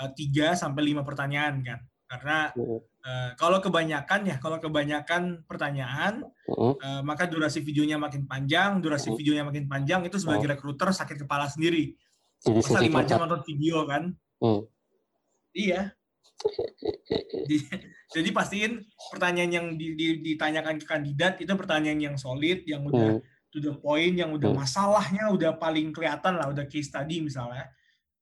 uh, 0.00 0.10
3 0.16 0.56
sampai 0.56 0.96
5 0.96 1.04
pertanyaan 1.04 1.60
kan? 1.60 1.80
Karena 2.08 2.52
uh, 2.56 3.30
kalau 3.36 3.60
kebanyakan 3.60 4.20
ya 4.28 4.36
kalau 4.40 4.60
kebanyakan 4.60 5.44
pertanyaan 5.44 6.24
uh, 6.48 7.00
maka 7.04 7.28
durasi 7.28 7.60
videonya 7.60 7.96
makin 8.00 8.24
panjang 8.24 8.80
durasi 8.80 9.12
videonya 9.12 9.44
makin 9.48 9.64
panjang 9.68 10.04
itu 10.08 10.16
sebagai 10.20 10.56
rekruter 10.56 10.88
sakit 10.92 11.24
kepala 11.24 11.48
sendiri. 11.48 11.92
Masa 12.48 12.80
sesi 12.80 12.88
lima 12.88 13.04
jam 13.04 13.20
nonton 13.24 13.44
video 13.44 13.84
kan? 13.84 14.12
Hmm. 14.42 14.66
iya 15.52 15.94
jadi, 18.14 18.28
pastiin 18.34 18.82
pertanyaan 19.12 19.50
yang 19.52 19.66
di- 19.78 19.94
di- 19.94 20.20
ditanyakan 20.22 20.78
ke 20.82 20.86
kandidat 20.86 21.38
itu 21.38 21.52
pertanyaan 21.54 22.00
yang 22.00 22.16
solid 22.18 22.64
yang 22.66 22.82
udah 22.86 23.18
Hmm. 23.18 23.22
to 23.52 23.60
the 23.60 23.74
point 23.76 24.16
yang 24.16 24.32
udah 24.32 24.50
Hmm. 24.50 24.60
masalahnya 24.64 25.28
udah 25.30 25.56
paling 25.60 25.92
kelihatan 25.92 26.40
lah 26.40 26.48
udah 26.48 26.64
case 26.66 26.88
study 26.88 27.20
misalnya 27.20 27.68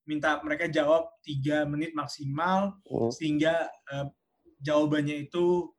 minta 0.04 0.42
mereka 0.42 0.66
jawab 0.66 1.06
tiga 1.22 1.62
menit 1.64 1.94
maksimal 1.94 2.74
Hmm. 2.86 3.10
sehingga 3.14 3.66
eh, 3.66 4.06
jawabannya 4.60 5.30
itu 5.30 5.70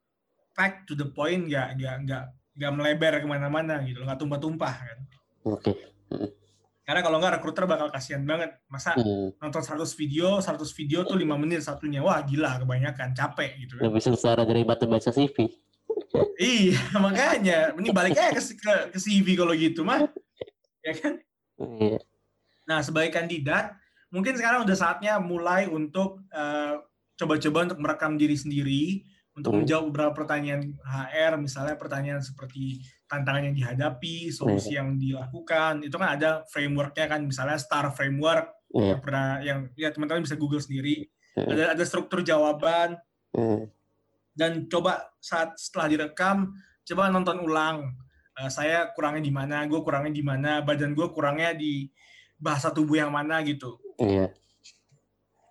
fact 0.55 0.87
to 0.87 0.95
the 0.95 1.07
point 1.07 1.47
nggak 1.47 1.77
nggak 1.79 1.95
nggak 2.07 2.23
nggak 2.57 2.71
melebar 2.75 3.13
ke 3.23 3.27
mana-mana 3.27 3.79
gitu 3.87 4.03
nggak 4.03 4.19
tumpah-tumpah 4.19 4.73
kan 4.73 4.97
oke 5.47 5.71
karena 6.91 7.07
kalau 7.07 7.23
nggak 7.23 7.39
rekruter 7.39 7.63
bakal 7.63 7.87
kasihan 7.87 8.27
banget. 8.27 8.51
Masa 8.67 8.99
Hmm. 8.99 9.31
nonton 9.39 9.63
100 9.63 9.95
video 9.95 10.43
100 10.43 10.75
video 10.75 11.07
tuh 11.07 11.15
5 11.15 11.39
menit 11.39 11.63
satunya. 11.63 12.03
Wah 12.03 12.19
gila 12.19 12.59
kebanyakan. 12.59 13.15
Capek 13.15 13.63
gitu 13.63 13.79
kan. 13.79 13.87
Lebih 13.87 14.03
sengsara 14.03 14.43
dari 14.43 14.67
batu 14.67 14.91
baca 14.91 15.07
CV 15.07 15.47
iya 16.35 16.75
makanya. 16.99 17.71
Ini 17.71 17.89
balik 17.91 18.19
aja 18.19 18.35
ke, 18.35 18.43
ke, 18.43 18.73
ke 18.91 18.99
CV 18.99 19.39
kalau 19.39 19.55
gitu 19.55 19.87
mah. 19.87 20.03
Ya 20.83 20.93
kan? 20.99 21.23
Iya. 21.79 22.03
Nah 22.67 22.83
sebagai 22.83 23.15
kandidat 23.15 23.71
mungkin 24.11 24.35
sekarang 24.35 24.67
udah 24.67 24.75
saatnya 24.75 25.15
mulai 25.23 25.71
untuk 25.71 26.27
eh, 26.27 26.75
coba-coba 27.15 27.71
untuk 27.71 27.79
merekam 27.79 28.19
diri 28.19 28.35
sendiri 28.35 29.07
untuk 29.31 29.55
Hmm. 29.55 29.63
menjawab 29.63 29.83
beberapa 29.87 30.11
pertanyaan 30.11 30.75
HR 30.83 31.39
misalnya 31.39 31.79
pertanyaan 31.79 32.19
seperti 32.19 32.83
tantangan 33.11 33.51
yang 33.51 33.55
dihadapi 33.59 34.31
solusi 34.31 34.79
yang 34.79 34.95
dilakukan. 34.95 35.83
Itu 35.83 35.99
kan 35.99 36.15
ada 36.15 36.47
frameworknya 36.47 37.05
kan 37.11 37.27
misalnya 37.27 37.59
STAR 37.59 37.91
framework. 37.91 38.55
Iya. 38.71 38.95
Yang 38.95 38.99
pernah 39.03 39.27
yang 39.43 39.59
ya 39.75 39.91
teman-teman 39.91 40.23
bisa 40.23 40.39
google 40.39 40.63
sendiri. 40.63 41.11
Hmm. 41.31 41.47
ada 41.47 41.75
ada 41.75 41.83
struktur 41.83 42.23
jawaban. 42.23 42.95
Hmm. 43.31 43.71
dan 44.31 44.67
coba 44.67 45.11
saat 45.23 45.55
setelah 45.55 45.87
direkam 45.91 46.55
coba 46.87 47.11
nonton 47.11 47.43
ulang. 47.43 47.95
Eh, 48.39 48.47
saya 48.51 48.91
kurangnya 48.95 49.23
di 49.27 49.31
mana 49.31 49.67
gue 49.67 49.79
kurangnya 49.83 50.11
di 50.11 50.23
mana 50.23 50.51
badan 50.63 50.95
gue 50.95 51.07
kurangnya 51.11 51.51
di 51.55 51.87
bahasa 52.39 52.71
tubuh 52.71 52.99
yang 52.99 53.11
mana 53.11 53.43
gitu. 53.43 53.75
Iya. 53.99 54.31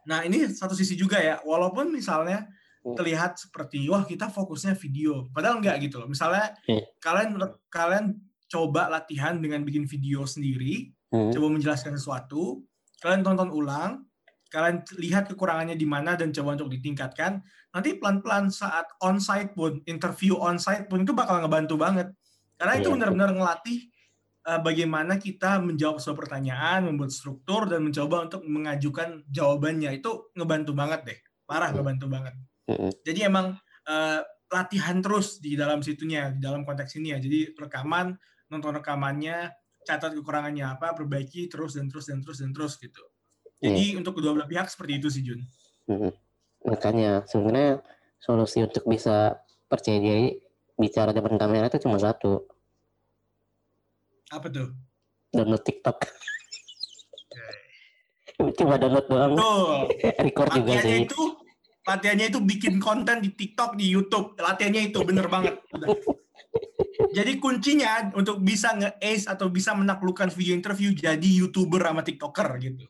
Nah 0.08 0.24
ini 0.24 0.48
satu 0.48 0.72
sisi 0.72 0.96
juga 0.96 1.20
ya. 1.20 1.40
Walaupun 1.44 1.92
misalnya 1.92 2.44
Hmm. 2.44 2.59
Terlihat 2.80 3.36
seperti 3.36 3.84
wah 3.86 4.02
kita 4.02 4.26
fokusnya 4.26 4.72
video 4.74 5.28
padahal 5.30 5.60
enggak 5.60 5.84
gitu 5.84 6.00
loh 6.00 6.08
misalnya 6.08 6.56
Iya. 6.64 6.80
kalian 6.98 7.36
kalian 7.68 8.04
coba 8.48 8.88
latihan 8.88 9.36
dengan 9.36 9.62
bikin 9.62 9.84
video 9.84 10.24
sendiri 10.24 10.88
Hmm. 11.10 11.28
coba 11.28 11.50
menjelaskan 11.50 11.94
sesuatu 11.94 12.62
kalian 12.98 13.20
tonton 13.20 13.50
ulang 13.50 14.06
kalian 14.48 14.82
lihat 14.96 15.26
kekurangannya 15.26 15.74
di 15.74 15.82
mana 15.82 16.14
dan 16.14 16.30
coba 16.30 16.54
untuk 16.54 16.70
ditingkatkan 16.70 17.42
nanti 17.70 17.98
pelan-pelan 17.98 18.46
saat 18.48 18.86
onsite 18.98 19.50
pun 19.52 19.82
interview 19.84 20.34
onsite 20.34 20.86
pun 20.86 21.02
itu 21.02 21.10
bakal 21.10 21.42
ngebantu 21.42 21.74
banget 21.74 22.08
karena 22.56 22.78
itu 22.78 22.88
Iya. 22.88 22.94
benar-benar 22.94 23.30
ngelatih 23.34 23.78
uh, 24.46 24.60
bagaimana 24.60 25.18
kita 25.18 25.58
menjawab 25.58 25.98
sebuah 25.98 26.18
pertanyaan 26.24 26.86
membuat 26.86 27.10
struktur 27.10 27.66
dan 27.66 27.82
mencoba 27.82 28.26
untuk 28.26 28.42
mengajukan 28.42 29.26
jawabannya 29.26 29.90
itu 29.94 30.10
ngebantu 30.32 30.72
banget 30.72 31.00
deh 31.04 31.18
parah 31.44 31.74
Hmm. 31.74 31.82
ngebantu 31.82 32.06
banget. 32.06 32.34
Jadi 33.06 33.30
emang 33.30 33.56
uh, 33.88 34.20
latihan 34.50 34.98
terus 34.98 35.38
di 35.38 35.54
dalam 35.54 35.80
situnya 35.80 36.34
di 36.34 36.42
dalam 36.42 36.66
konteks 36.66 36.98
ini 36.98 37.14
ya. 37.14 37.18
Jadi 37.22 37.54
rekaman 37.54 38.18
nonton 38.50 38.74
rekamannya 38.82 39.54
catat 39.86 40.12
kekurangannya 40.12 40.66
apa 40.66 40.92
perbaiki 40.92 41.46
terus 41.46 41.78
dan 41.78 41.86
terus 41.86 42.10
dan 42.10 42.20
terus 42.20 42.38
dan 42.42 42.50
terus 42.50 42.74
gitu. 42.82 43.02
Jadi 43.60 44.00
untuk 44.00 44.18
kedua 44.18 44.32
belah 44.32 44.48
pihak 44.48 44.66
seperti 44.72 44.92
itu 44.98 45.08
sih 45.12 45.22
Jun. 45.22 45.40
Mm-mm. 45.86 46.12
Makanya 46.64 47.28
sebenarnya 47.28 47.84
solusi 48.20 48.64
untuk 48.64 48.88
bisa 48.88 49.36
percaya 49.68 50.00
diri 50.00 50.40
bicara 50.80 51.12
depan 51.12 51.36
kamera 51.36 51.68
itu 51.68 51.84
cuma 51.84 52.00
satu, 52.00 52.48
apa 54.32 54.46
tuh? 54.48 54.72
Download 55.28 55.60
TikTok. 55.60 55.96
cuma 58.58 58.80
download 58.80 59.06
doang, 59.12 59.32
tuh 59.36 59.92
record 60.24 60.50
juga 60.56 60.72
sih. 60.80 61.04
itu 61.04 61.24
latihannya 61.86 62.26
itu 62.32 62.40
bikin 62.44 62.76
konten 62.80 63.24
di 63.24 63.32
TikTok 63.32 63.76
di 63.76 63.88
YouTube 63.88 64.36
latihannya 64.36 64.92
itu 64.92 65.00
bener 65.04 65.26
banget 65.26 65.60
jadi 67.10 67.32
kuncinya 67.40 68.12
untuk 68.14 68.38
bisa 68.42 68.76
nge-ace 68.76 69.26
atau 69.26 69.48
bisa 69.48 69.74
menaklukkan 69.74 70.30
video 70.30 70.54
interview 70.54 70.92
jadi 70.92 71.24
youtuber 71.24 71.82
sama 71.82 72.04
tiktoker 72.04 72.48
gitu 72.60 72.84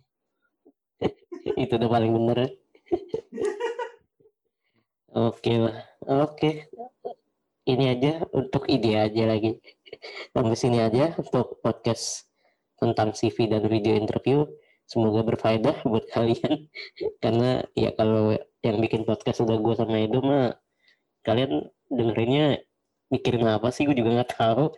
itu 1.63 1.73
udah 1.73 1.91
paling 1.91 2.13
bener 2.13 2.37
ya. 2.45 2.51
Oke 5.11 5.59
lah, 5.59 5.75
oke. 6.07 6.71
Ini 7.67 7.85
aja 7.99 8.23
untuk 8.31 8.71
ide 8.71 8.95
aja 8.95 9.27
lagi. 9.27 9.59
Sampai 10.31 10.55
sini 10.55 10.79
aja 10.79 11.19
untuk 11.19 11.59
podcast 11.59 12.31
tentang 12.79 13.11
CV 13.11 13.51
dan 13.51 13.67
video 13.67 13.99
interview. 13.99 14.47
Semoga 14.87 15.27
berfaedah 15.27 15.83
buat 15.83 16.07
kalian. 16.15 16.71
Karena 17.23 17.59
ya 17.75 17.91
kalau 17.99 18.39
yang 18.61 18.77
bikin 18.81 19.09
podcast 19.09 19.41
udah 19.45 19.57
gue 19.57 19.75
sama 19.77 19.97
Edo 20.01 20.21
mah, 20.21 20.53
kalian 21.25 21.69
dengerinnya 21.89 22.61
mikirin 23.09 23.49
apa 23.49 23.73
sih? 23.73 23.89
Gue 23.89 23.97
juga 23.97 24.21
nggak 24.21 24.31
tahu. 24.37 24.71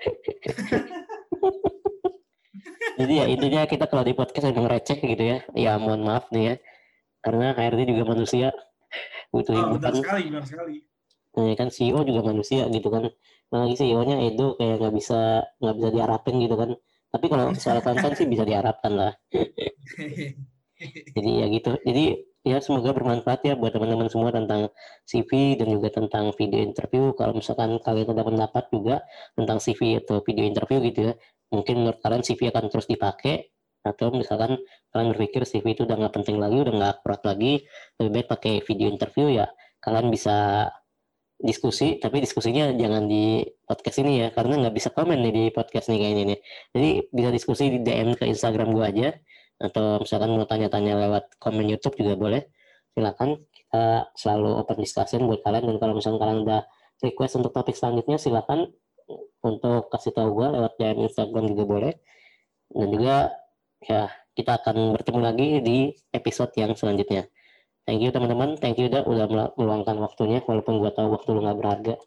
Jadi 3.00 3.12
ya 3.18 3.24
intinya 3.26 3.64
kita 3.66 3.88
kalau 3.88 4.04
di 4.04 4.14
podcast 4.14 4.52
emang 4.52 4.68
receh 4.68 5.00
gitu 5.00 5.22
ya. 5.22 5.38
Ya 5.56 5.80
mohon 5.80 6.04
maaf 6.06 6.28
nih 6.30 6.54
ya. 6.54 6.54
Karena 7.24 7.56
HRD 7.56 7.88
juga 7.90 8.14
manusia. 8.14 8.52
Butuh 9.32 9.56
oh, 9.56 9.80
benar 9.80 9.96
hiburan. 9.96 10.04
sekali 10.04 10.22
benar 10.28 10.44
sekali 10.44 10.76
Nah, 11.32 11.56
kan 11.56 11.72
CEO 11.72 12.04
juga 12.04 12.20
manusia 12.28 12.68
gitu 12.68 12.92
kan. 12.92 13.08
Apalagi 13.48 13.74
CEO-nya 13.80 14.20
Edo 14.28 14.56
kayak 14.60 14.76
nggak 14.84 14.94
bisa 14.96 15.40
nggak 15.60 15.74
bisa 15.80 15.88
diharapin 15.88 16.36
gitu 16.44 16.54
kan. 16.60 16.70
Tapi 17.12 17.26
kalau 17.28 17.46
secara 17.56 17.80
konten 17.80 18.12
sih 18.16 18.28
bisa 18.28 18.44
diharapkan 18.44 18.92
lah. 18.92 19.12
Jadi 21.16 21.30
ya 21.40 21.46
gitu. 21.48 21.72
Jadi 21.84 22.04
ya 22.42 22.58
semoga 22.58 22.90
bermanfaat 22.90 23.40
ya 23.46 23.54
buat 23.54 23.70
teman-teman 23.70 24.10
semua 24.10 24.34
tentang 24.34 24.74
CV 25.06 25.54
dan 25.58 25.68
juga 25.70 25.88
tentang 25.94 26.34
video 26.34 26.58
interview. 26.62 27.14
Kalau 27.14 27.38
misalkan 27.38 27.78
kalian 27.78 28.08
ada 28.10 28.22
pendapat 28.26 28.64
juga 28.74 28.96
tentang 29.38 29.62
CV 29.62 30.02
atau 30.02 30.18
video 30.26 30.44
interview 30.46 30.82
gitu 30.90 31.00
ya, 31.10 31.14
mungkin 31.54 31.86
menurut 31.86 31.98
kalian 32.02 32.22
CV 32.26 32.50
akan 32.50 32.64
terus 32.66 32.86
dipakai 32.90 33.54
atau 33.82 34.14
misalkan 34.14 34.62
kalian 34.94 35.08
berpikir 35.14 35.42
CV 35.46 35.74
itu 35.74 35.82
udah 35.86 35.96
nggak 35.98 36.14
penting 36.14 36.38
lagi, 36.38 36.56
udah 36.62 36.74
nggak 36.74 36.92
akurat 36.98 37.22
lagi, 37.26 37.52
lebih 37.98 38.10
baik 38.14 38.26
pakai 38.30 38.54
video 38.62 38.86
interview 38.90 39.26
ya. 39.30 39.46
Kalian 39.82 40.10
bisa 40.10 40.70
diskusi, 41.42 41.98
tapi 41.98 42.22
diskusinya 42.22 42.70
jangan 42.70 43.10
di 43.10 43.42
podcast 43.66 43.98
ini 44.06 44.22
ya, 44.22 44.28
karena 44.30 44.66
nggak 44.66 44.74
bisa 44.78 44.94
komen 44.94 45.18
nih 45.18 45.32
di 45.34 45.44
podcast 45.50 45.90
nih 45.90 45.98
kayaknya 45.98 46.24
nih. 46.34 46.38
Jadi 46.74 46.88
bisa 47.10 47.30
diskusi 47.34 47.64
di 47.74 47.78
DM 47.82 48.14
ke 48.14 48.24
Instagram 48.30 48.70
gua 48.70 48.90
aja 48.94 49.10
atau 49.62 50.02
misalkan 50.02 50.34
mau 50.34 50.42
tanya-tanya 50.42 50.98
lewat 50.98 51.38
komen 51.38 51.70
YouTube 51.70 52.02
juga 52.02 52.18
boleh. 52.18 52.42
Silakan 52.92 53.38
kita 53.54 54.10
selalu 54.18 54.50
open 54.58 54.78
discussion 54.82 55.30
buat 55.30 55.40
kalian. 55.46 55.70
Dan 55.70 55.76
kalau 55.78 55.94
misalkan 55.96 56.20
kalian 56.20 56.40
udah 56.44 56.60
request 57.00 57.38
untuk 57.38 57.54
topik 57.54 57.78
selanjutnya 57.78 58.18
silakan 58.18 58.68
untuk 59.42 59.90
kasih 59.90 60.14
tahu 60.14 60.28
gua 60.34 60.54
lewat 60.54 60.72
DM 60.76 61.06
Instagram 61.06 61.44
juga 61.54 61.64
boleh. 61.64 61.92
Dan 62.72 62.88
juga 62.90 63.16
ya 63.82 64.10
kita 64.32 64.52
akan 64.60 64.96
bertemu 64.98 65.20
lagi 65.22 65.48
di 65.62 65.78
episode 66.10 66.52
yang 66.58 66.74
selanjutnya. 66.74 67.30
Thank 67.82 68.02
you 68.02 68.10
teman-teman. 68.14 68.58
Thank 68.58 68.78
you 68.78 68.86
udah 68.90 69.02
udah 69.06 69.26
melu- 69.26 69.54
meluangkan 69.58 69.98
waktunya 69.98 70.38
walaupun 70.42 70.78
gua 70.78 70.90
tahu 70.94 71.14
waktu 71.14 71.28
lu 71.34 71.40
nggak 71.42 71.58
berharga. 71.58 71.94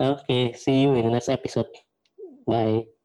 Oke 0.00 0.54
see 0.56 0.86
you 0.86 0.94
in 0.94 1.06
the 1.06 1.12
next 1.12 1.30
episode. 1.30 1.70
Bye 2.46 2.99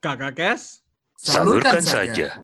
Kakak 0.00 0.32
Kes? 0.36 0.80
Salurkan 1.20 1.84
saja. 1.84 2.40